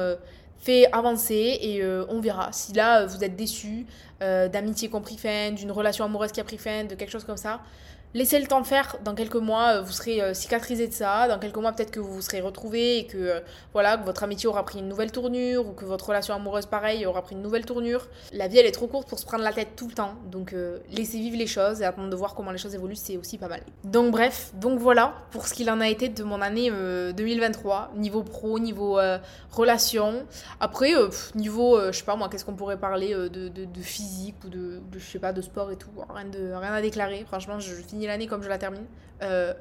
fait 0.57 0.91
avancer 0.91 1.57
et 1.61 1.85
on 2.09 2.19
verra. 2.19 2.51
Si 2.51 2.73
là 2.73 3.05
vous 3.05 3.23
êtes 3.23 3.35
déçu 3.37 3.85
d'amitié 4.19 4.89
qui 4.89 4.95
a 4.95 4.99
pris 4.99 5.17
fin, 5.17 5.51
d'une 5.51 5.71
relation 5.71 6.03
amoureuse 6.03 6.31
qui 6.33 6.41
a 6.41 6.43
pris 6.43 6.57
fin, 6.57 6.83
de 6.83 6.95
quelque 6.95 7.11
chose 7.11 7.23
comme 7.23 7.37
ça, 7.37 7.61
Laissez 8.13 8.39
le 8.39 8.47
temps 8.47 8.63
faire, 8.63 8.95
dans 9.03 9.15
quelques 9.15 9.35
mois, 9.35 9.75
euh, 9.75 9.81
vous 9.81 9.91
serez 9.91 10.21
euh, 10.21 10.33
cicatrisé 10.33 10.87
de 10.87 10.93
ça, 10.93 11.27
dans 11.27 11.39
quelques 11.39 11.57
mois 11.57 11.73
peut-être 11.73 11.91
que 11.91 11.99
vous 11.99 12.13
vous 12.13 12.21
serez 12.21 12.39
retrouvé 12.39 12.99
et 12.99 13.05
que, 13.05 13.17
euh, 13.17 13.39
voilà, 13.73 13.97
que 13.97 14.05
votre 14.05 14.23
amitié 14.23 14.47
aura 14.47 14.63
pris 14.63 14.79
une 14.79 14.87
nouvelle 14.87 15.11
tournure 15.11 15.67
ou 15.67 15.73
que 15.73 15.83
votre 15.83 16.07
relation 16.07 16.33
amoureuse 16.33 16.67
pareil 16.67 17.05
aura 17.05 17.21
pris 17.21 17.35
une 17.35 17.41
nouvelle 17.41 17.65
tournure. 17.65 18.07
La 18.31 18.47
vie 18.47 18.59
elle 18.59 18.65
est 18.65 18.71
trop 18.71 18.87
courte 18.87 19.09
pour 19.09 19.19
se 19.19 19.25
prendre 19.25 19.43
la 19.43 19.51
tête 19.51 19.75
tout 19.75 19.89
le 19.89 19.93
temps, 19.93 20.15
donc 20.31 20.55
laissez 20.89 21.17
vivre 21.17 21.37
les 21.37 21.47
choses 21.47 21.81
et 21.81 21.85
attendre 21.85 22.09
de 22.09 22.15
voir 22.15 22.33
comment 22.33 22.51
les 22.51 22.57
choses 22.57 22.73
évoluent, 22.75 22.95
c'est 22.95 23.17
aussi 23.17 23.37
pas 23.37 23.49
mal. 23.49 23.61
Donc 23.83 24.11
bref, 24.11 24.51
donc 24.55 24.79
voilà 24.79 25.13
pour 25.31 25.47
ce 25.47 25.53
qu'il 25.53 25.69
en 25.69 25.81
a 25.81 25.89
été 25.89 26.07
de 26.07 26.23
mon 26.23 26.41
année 26.41 26.71
2023, 26.71 27.91
niveau 27.95 28.23
pro, 28.23 28.57
niveau 28.59 28.99
relation. 29.51 30.25
Après, 30.59 30.93
niveau, 31.35 31.79
je 31.91 31.97
sais 31.97 32.05
pas 32.05 32.15
moi, 32.15 32.29
qu'est-ce 32.29 32.45
qu'on 32.45 32.55
pourrait 32.55 32.79
parler 32.79 33.13
de, 33.13 33.49
de, 33.49 33.81
physique 33.81 34.35
ou 34.45 34.49
de, 34.49 34.81
je 34.93 35.05
sais 35.05 35.19
pas, 35.19 35.33
de 35.33 35.41
sport 35.41 35.71
et 35.71 35.75
tout, 35.75 35.89
rien, 36.09 36.25
de, 36.25 36.53
rien 36.53 36.73
à 36.73 36.81
déclarer, 36.81 37.25
franchement 37.27 37.59
je 37.59 37.73
finis 37.73 37.96
l'année 38.05 38.27
comme 38.27 38.43
je 38.43 38.49
la 38.49 38.57
termine. 38.57 38.85
Euh, 39.23 39.53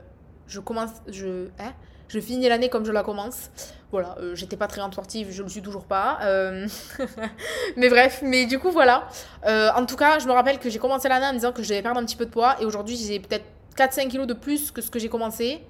je 0.46 0.60
commence. 0.60 0.90
Je, 1.08 1.46
hein, 1.58 1.72
je 2.08 2.20
finis 2.20 2.48
l'année 2.48 2.68
comme 2.68 2.84
je 2.84 2.92
la 2.92 3.02
commence. 3.02 3.50
Voilà, 3.92 4.16
euh, 4.18 4.34
j'étais 4.34 4.56
pas 4.56 4.66
très 4.66 4.80
grande 4.80 4.92
sportive, 4.92 5.28
je 5.30 5.42
le 5.42 5.48
suis 5.48 5.62
toujours 5.62 5.84
pas. 5.84 6.18
Euh, 6.22 6.66
mais 7.76 7.88
bref, 7.88 8.20
mais 8.22 8.46
du 8.46 8.58
coup, 8.58 8.70
voilà. 8.70 9.08
en 9.44 9.86
tout 9.86 9.96
cas, 9.96 10.18
je 10.18 10.26
me 10.26 10.32
rappelle 10.32 10.58
que 10.58 10.68
j'ai 10.68 10.78
commencé 10.78 11.08
l'année 11.08 11.26
en 11.26 11.32
disant 11.32 11.52
que 11.52 11.62
je 11.62 11.68
devais 11.68 11.82
perdre 11.82 12.00
un 12.00 12.04
petit 12.04 12.16
peu 12.16 12.26
de 12.26 12.30
poids. 12.30 12.56
Et 12.60 12.64
aujourd'hui, 12.64 12.96
j'ai 12.96 13.20
peut-être 13.20 13.44
4-5 13.76 14.08
kilos 14.08 14.26
de 14.26 14.34
plus 14.34 14.70
que 14.70 14.82
ce 14.82 14.90
que 14.90 14.98
j'ai 14.98 15.08
commencé. 15.08 15.62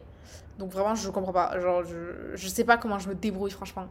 Donc 0.59 0.71
vraiment, 0.71 0.95
je 0.95 1.11
comprends 1.11 1.33
pas. 1.33 1.59
Genre, 1.61 1.85
je, 1.85 2.35
je 2.35 2.49
sais 2.49 2.65
pas 2.65 2.79
comment 2.79 2.99
je 2.99 3.09
me 3.09 3.15
débrouille, 3.15 3.51
franchement. 3.51 3.87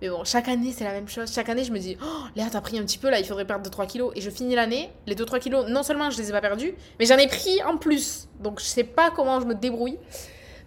Mais 0.00 0.08
bon, 0.08 0.22
chaque 0.24 0.48
année, 0.48 0.72
c'est 0.72 0.84
la 0.84 0.92
même 0.92 1.08
chose. 1.08 1.32
Chaque 1.32 1.48
année, 1.48 1.64
je 1.64 1.72
me 1.72 1.78
dis, 1.78 1.96
oh, 2.00 2.24
Léa, 2.36 2.46
t'as 2.50 2.60
pris 2.60 2.78
un 2.78 2.82
petit 2.82 2.98
peu 2.98 3.10
là, 3.10 3.18
il 3.18 3.26
faudrait 3.26 3.44
perdre 3.44 3.68
2-3 3.68 3.86
kilos. 3.86 4.12
Et 4.14 4.20
je 4.20 4.30
finis 4.30 4.54
l'année, 4.54 4.90
les 5.06 5.16
2-3 5.16 5.40
kilos, 5.40 5.66
non 5.68 5.82
seulement 5.82 6.10
je 6.10 6.18
les 6.18 6.28
ai 6.28 6.32
pas 6.32 6.40
perdus, 6.40 6.74
mais 7.00 7.06
j'en 7.06 7.16
ai 7.16 7.26
pris 7.26 7.62
en 7.64 7.76
plus. 7.76 8.28
Donc, 8.40 8.60
je 8.60 8.64
sais 8.64 8.84
pas 8.84 9.10
comment 9.10 9.40
je 9.40 9.46
me 9.46 9.54
débrouille. 9.54 9.98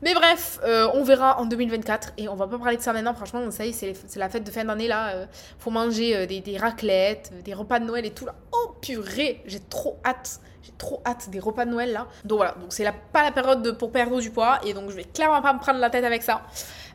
Mais 0.01 0.13
bref, 0.13 0.59
euh, 0.63 0.88
on 0.93 1.03
verra 1.03 1.39
en 1.39 1.45
2024 1.45 2.13
et 2.17 2.29
on 2.29 2.35
va 2.35 2.47
pas 2.47 2.57
parler 2.57 2.77
de 2.77 2.81
ça 2.81 2.93
maintenant. 2.93 3.13
Franchement, 3.13 3.51
ça 3.51 3.65
y 3.65 3.69
est, 3.69 3.73
c'est 3.73 4.19
la 4.19 4.29
fête 4.29 4.43
de 4.43 4.51
fin 4.51 4.63
d'année 4.63 4.88
là. 4.88 5.09
Euh, 5.09 5.25
faut 5.57 5.71
manger 5.71 6.15
euh, 6.15 6.25
des, 6.25 6.57
raclettes, 6.57 7.31
des 7.43 7.53
repas 7.53 7.79
de 7.79 7.85
Noël 7.85 8.05
et 8.05 8.12
tout 8.12 8.25
là. 8.25 8.35
Oh 8.53 8.75
purée, 8.81 9.41
j'ai 9.45 9.59
trop 9.59 9.97
hâte. 10.05 10.39
J'ai 10.63 10.71
trop 10.77 11.01
hâte 11.05 11.29
des 11.29 11.39
repas 11.39 11.65
de 11.65 11.71
Noël 11.71 11.91
là. 11.91 12.07
Donc 12.23 12.38
voilà, 12.38 12.53
donc 12.53 12.67
c'est 12.69 12.85
pas 13.12 13.23
la 13.23 13.31
période 13.31 13.62
de, 13.62 13.71
pour 13.71 13.91
perdre 13.91 14.19
du 14.21 14.29
poids 14.29 14.59
et 14.65 14.73
donc 14.73 14.89
je 14.89 14.95
vais 14.95 15.03
clairement 15.03 15.41
pas 15.41 15.53
me 15.53 15.59
prendre 15.59 15.79
la 15.79 15.89
tête 15.89 16.05
avec 16.05 16.23
ça. 16.23 16.43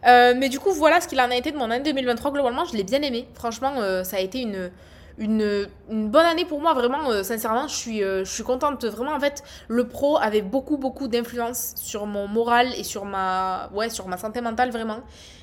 mais 0.05 0.49
du 0.49 0.59
coup, 0.59 0.73
voilà 0.73 1.01
ce 1.01 1.09
qu'il 1.09 1.21
en 1.21 1.31
a 1.31 1.37
été 1.37 1.51
de 1.51 1.59
mon 1.59 1.71
année 1.71 1.85
2023. 1.85 2.31
Globalement, 2.33 2.65
je 2.65 2.75
l'ai 2.75 2.85
bien 2.85 3.03
aimé. 3.03 3.29
Franchement, 3.35 3.75
ça 4.05 4.17
a 4.17 4.21
été 4.21 4.41
une 4.41 4.71
une, 5.19 5.69
bonne 5.89 6.27
année 6.27 6.45
pour 6.45 6.61
moi, 6.61 6.75
vraiment, 6.75 7.11
euh, 7.11 7.23
sincèrement, 7.23 7.69
je 7.69 7.75
suis, 7.75 8.03
euh, 8.03 8.25
je 8.25 8.31
suis 8.31 8.43
contente. 8.43 8.85
Vraiment, 8.85 9.15
en 9.15 9.21
fait, 9.21 9.43
le 9.69 9.87
pro 9.87 10.19
avait 10.19 10.43
beaucoup, 10.43 10.77
beaucoup 10.77 11.09
d'influence 11.09 11.75
sur 11.77 12.07
mon 12.07 12.27
moral 12.27 12.69
et 12.77 12.85
sur 12.85 13.05
ma, 13.05 13.71
ouais, 13.75 13.91
sur 13.91 14.09
ma 14.09 14.17
santé 14.17 14.41
mentale, 14.41 14.71
vraiment. 14.71 15.01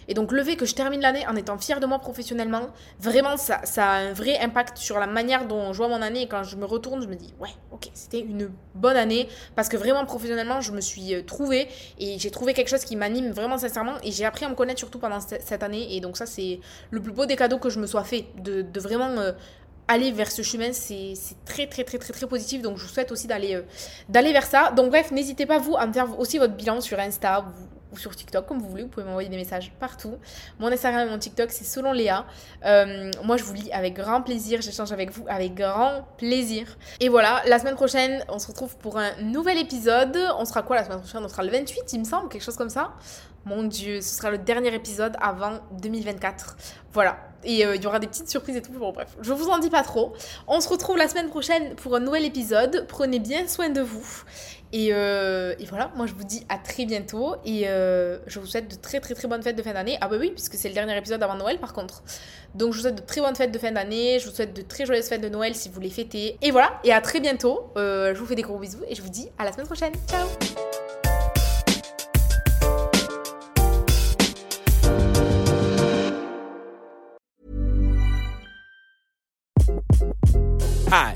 Et 0.07 0.13
donc, 0.13 0.31
le 0.31 0.43
fait 0.43 0.55
que 0.57 0.65
je 0.65 0.75
termine 0.75 0.99
l'année 0.99 1.25
en 1.27 1.35
étant 1.35 1.57
fière 1.57 1.79
de 1.79 1.85
moi 1.85 1.99
professionnellement, 1.99 2.67
vraiment, 2.99 3.37
ça, 3.37 3.61
ça 3.63 3.85
a 3.85 3.95
un 3.99 4.13
vrai 4.13 4.39
impact 4.39 4.77
sur 4.77 4.99
la 4.99 5.07
manière 5.07 5.47
dont 5.47 5.71
je 5.71 5.77
vois 5.77 5.87
mon 5.87 6.01
année. 6.01 6.23
Et 6.23 6.27
quand 6.27 6.43
je 6.43 6.57
me 6.57 6.65
retourne, 6.65 7.01
je 7.01 7.07
me 7.07 7.15
dis, 7.15 7.33
ouais, 7.39 7.49
ok, 7.71 7.89
c'était 7.93 8.19
une 8.19 8.49
bonne 8.75 8.97
année. 8.97 9.29
Parce 9.55 9.69
que 9.69 9.77
vraiment, 9.77 10.03
professionnellement, 10.05 10.59
je 10.59 10.73
me 10.73 10.81
suis 10.81 11.13
euh, 11.13 11.21
trouvée 11.23 11.69
et 11.97 12.19
j'ai 12.19 12.31
trouvé 12.31 12.53
quelque 12.53 12.67
chose 12.67 12.83
qui 12.83 12.95
m'anime 12.95 13.31
vraiment 13.31 13.57
sincèrement. 13.57 13.93
Et 14.03 14.11
j'ai 14.11 14.25
appris 14.25 14.43
à 14.43 14.49
me 14.49 14.55
connaître 14.55 14.79
surtout 14.79 14.99
pendant 14.99 15.19
cette 15.21 15.63
année. 15.63 15.95
Et 15.95 16.01
donc, 16.01 16.17
ça, 16.17 16.25
c'est 16.25 16.59
le 16.89 17.01
plus 17.01 17.13
beau 17.13 17.25
des 17.25 17.35
cadeaux 17.35 17.59
que 17.59 17.69
je 17.69 17.79
me 17.79 17.87
sois 17.87 18.03
fait. 18.03 18.25
De, 18.43 18.63
de 18.63 18.79
vraiment 18.79 19.15
aller 19.91 20.11
vers 20.11 20.31
ce 20.31 20.41
chemin, 20.41 20.71
c'est 20.73 21.13
très 21.45 21.67
très 21.67 21.83
très 21.83 21.97
très 21.97 22.13
très 22.13 22.27
positif. 22.27 22.61
Donc 22.61 22.77
je 22.77 22.83
vous 22.83 22.89
souhaite 22.89 23.11
aussi 23.11 23.27
d'aller 23.27 23.55
euh, 23.55 23.63
d'aller 24.09 24.31
vers 24.31 24.45
ça. 24.45 24.71
Donc 24.71 24.89
bref, 24.89 25.11
n'hésitez 25.11 25.45
pas 25.45 25.59
vous 25.59 25.75
à 25.77 25.85
me 25.85 25.93
faire 25.93 26.19
aussi 26.19 26.37
votre 26.37 26.53
bilan 26.53 26.81
sur 26.81 26.99
Insta 26.99 27.45
ou, 27.91 27.97
sur 27.97 28.15
TikTok 28.15 28.45
comme 28.45 28.59
vous 28.59 28.69
voulez. 28.69 28.83
Vous 28.83 28.89
pouvez 28.89 29.05
m'envoyer 29.05 29.29
des 29.29 29.37
messages 29.37 29.71
partout. 29.79 30.17
Mon 30.59 30.67
Instagram 30.71 31.07
et 31.07 31.11
mon 31.11 31.19
TikTok 31.19 31.51
c'est 31.51 31.65
selon 31.65 31.91
Léa. 31.91 32.25
Euh, 32.65 33.11
moi 33.23 33.37
je 33.37 33.43
vous 33.43 33.53
lis 33.53 33.71
avec 33.71 33.95
grand 33.95 34.21
plaisir. 34.21 34.61
J'échange 34.61 34.91
avec 34.91 35.11
vous 35.11 35.25
avec 35.27 35.55
grand 35.55 36.07
plaisir. 36.17 36.77
Et 36.99 37.09
voilà, 37.09 37.41
la 37.47 37.59
semaine 37.59 37.75
prochaine 37.75 38.23
on 38.29 38.39
se 38.39 38.47
retrouve 38.47 38.77
pour 38.77 38.97
un 38.97 39.11
nouvel 39.21 39.57
épisode. 39.57 40.17
On 40.37 40.45
sera 40.45 40.63
quoi 40.63 40.75
la 40.75 40.85
semaine 40.85 40.99
prochaine? 40.99 41.23
On 41.23 41.29
sera 41.29 41.43
le 41.43 41.51
28 41.51 41.93
il 41.93 41.99
me 41.99 42.05
semble, 42.05 42.29
quelque 42.29 42.43
chose 42.43 42.57
comme 42.57 42.69
ça. 42.69 42.93
Mon 43.45 43.63
dieu, 43.63 44.01
ce 44.01 44.15
sera 44.17 44.29
le 44.29 44.37
dernier 44.37 44.73
épisode 44.73 45.15
avant 45.19 45.59
2024. 45.81 46.57
Voilà. 46.93 47.17
Et 47.43 47.65
euh, 47.65 47.75
il 47.75 47.83
y 47.83 47.87
aura 47.87 47.97
des 47.97 48.05
petites 48.05 48.29
surprises 48.29 48.55
et 48.55 48.61
tout. 48.61 48.71
Bon, 48.71 48.91
bref, 48.91 49.17
je 49.19 49.33
vous 49.33 49.49
en 49.49 49.57
dis 49.57 49.71
pas 49.71 49.81
trop. 49.81 50.13
On 50.47 50.61
se 50.61 50.69
retrouve 50.69 50.97
la 50.97 51.07
semaine 51.07 51.29
prochaine 51.29 51.75
pour 51.75 51.95
un 51.95 51.99
nouvel 51.99 52.25
épisode. 52.25 52.85
Prenez 52.87 53.19
bien 53.19 53.47
soin 53.47 53.69
de 53.69 53.81
vous. 53.81 54.23
Et, 54.73 54.89
euh, 54.91 55.53
voilà, 55.69 55.91
moi 55.95 56.05
je 56.05 56.13
vous 56.13 56.23
dis 56.23 56.45
à 56.49 56.57
très 56.57 56.85
bientôt. 56.85 57.35
Et 57.45 57.67
euh, 57.67 58.17
je 58.27 58.39
vous 58.39 58.45
souhaite 58.45 58.69
de 58.69 58.75
très 58.75 58.99
très 58.99 59.13
très 59.13 59.27
bonnes 59.27 59.43
fêtes 59.43 59.55
de 59.55 59.61
fin 59.61 59.73
d'année. 59.73 59.97
Ah 60.01 60.07
bah 60.07 60.17
oui, 60.19 60.31
puisque 60.31 60.55
c'est 60.55 60.67
le 60.67 60.73
dernier 60.73 60.97
épisode 60.97 61.21
avant 61.23 61.35
Noël 61.35 61.59
par 61.59 61.73
contre. 61.73 62.03
Donc 62.55 62.73
je 62.73 62.77
vous 62.77 62.83
souhaite 62.83 62.95
de 62.95 63.05
très 63.05 63.21
bonnes 63.21 63.35
fêtes 63.35 63.51
de 63.51 63.59
fin 63.59 63.71
d'année. 63.71 64.19
Je 64.19 64.27
vous 64.27 64.35
souhaite 64.35 64.55
de 64.55 64.61
très 64.61 64.85
joyeuses 64.85 65.07
fêtes 65.07 65.21
de 65.21 65.29
Noël 65.29 65.55
si 65.55 65.69
vous 65.69 65.79
les 65.79 65.89
fêtez. 65.89 66.37
Et 66.41 66.51
voilà, 66.51 66.79
et 66.83 66.91
à 66.91 67.01
très 67.01 67.19
bientôt. 67.19 67.71
je 67.75 68.17
vous 68.17 68.25
fais 68.25 68.35
des 68.35 68.41
gros 68.41 68.59
bisous 68.59 68.83
et 68.87 68.95
je 68.95 69.01
vous 69.01 69.09
dis 69.09 69.29
à 69.37 69.45
la 69.45 69.51
semaine 69.51 69.67
prochaine. 69.67 69.93
Ciao 70.07 70.27
Hi, 80.91 81.15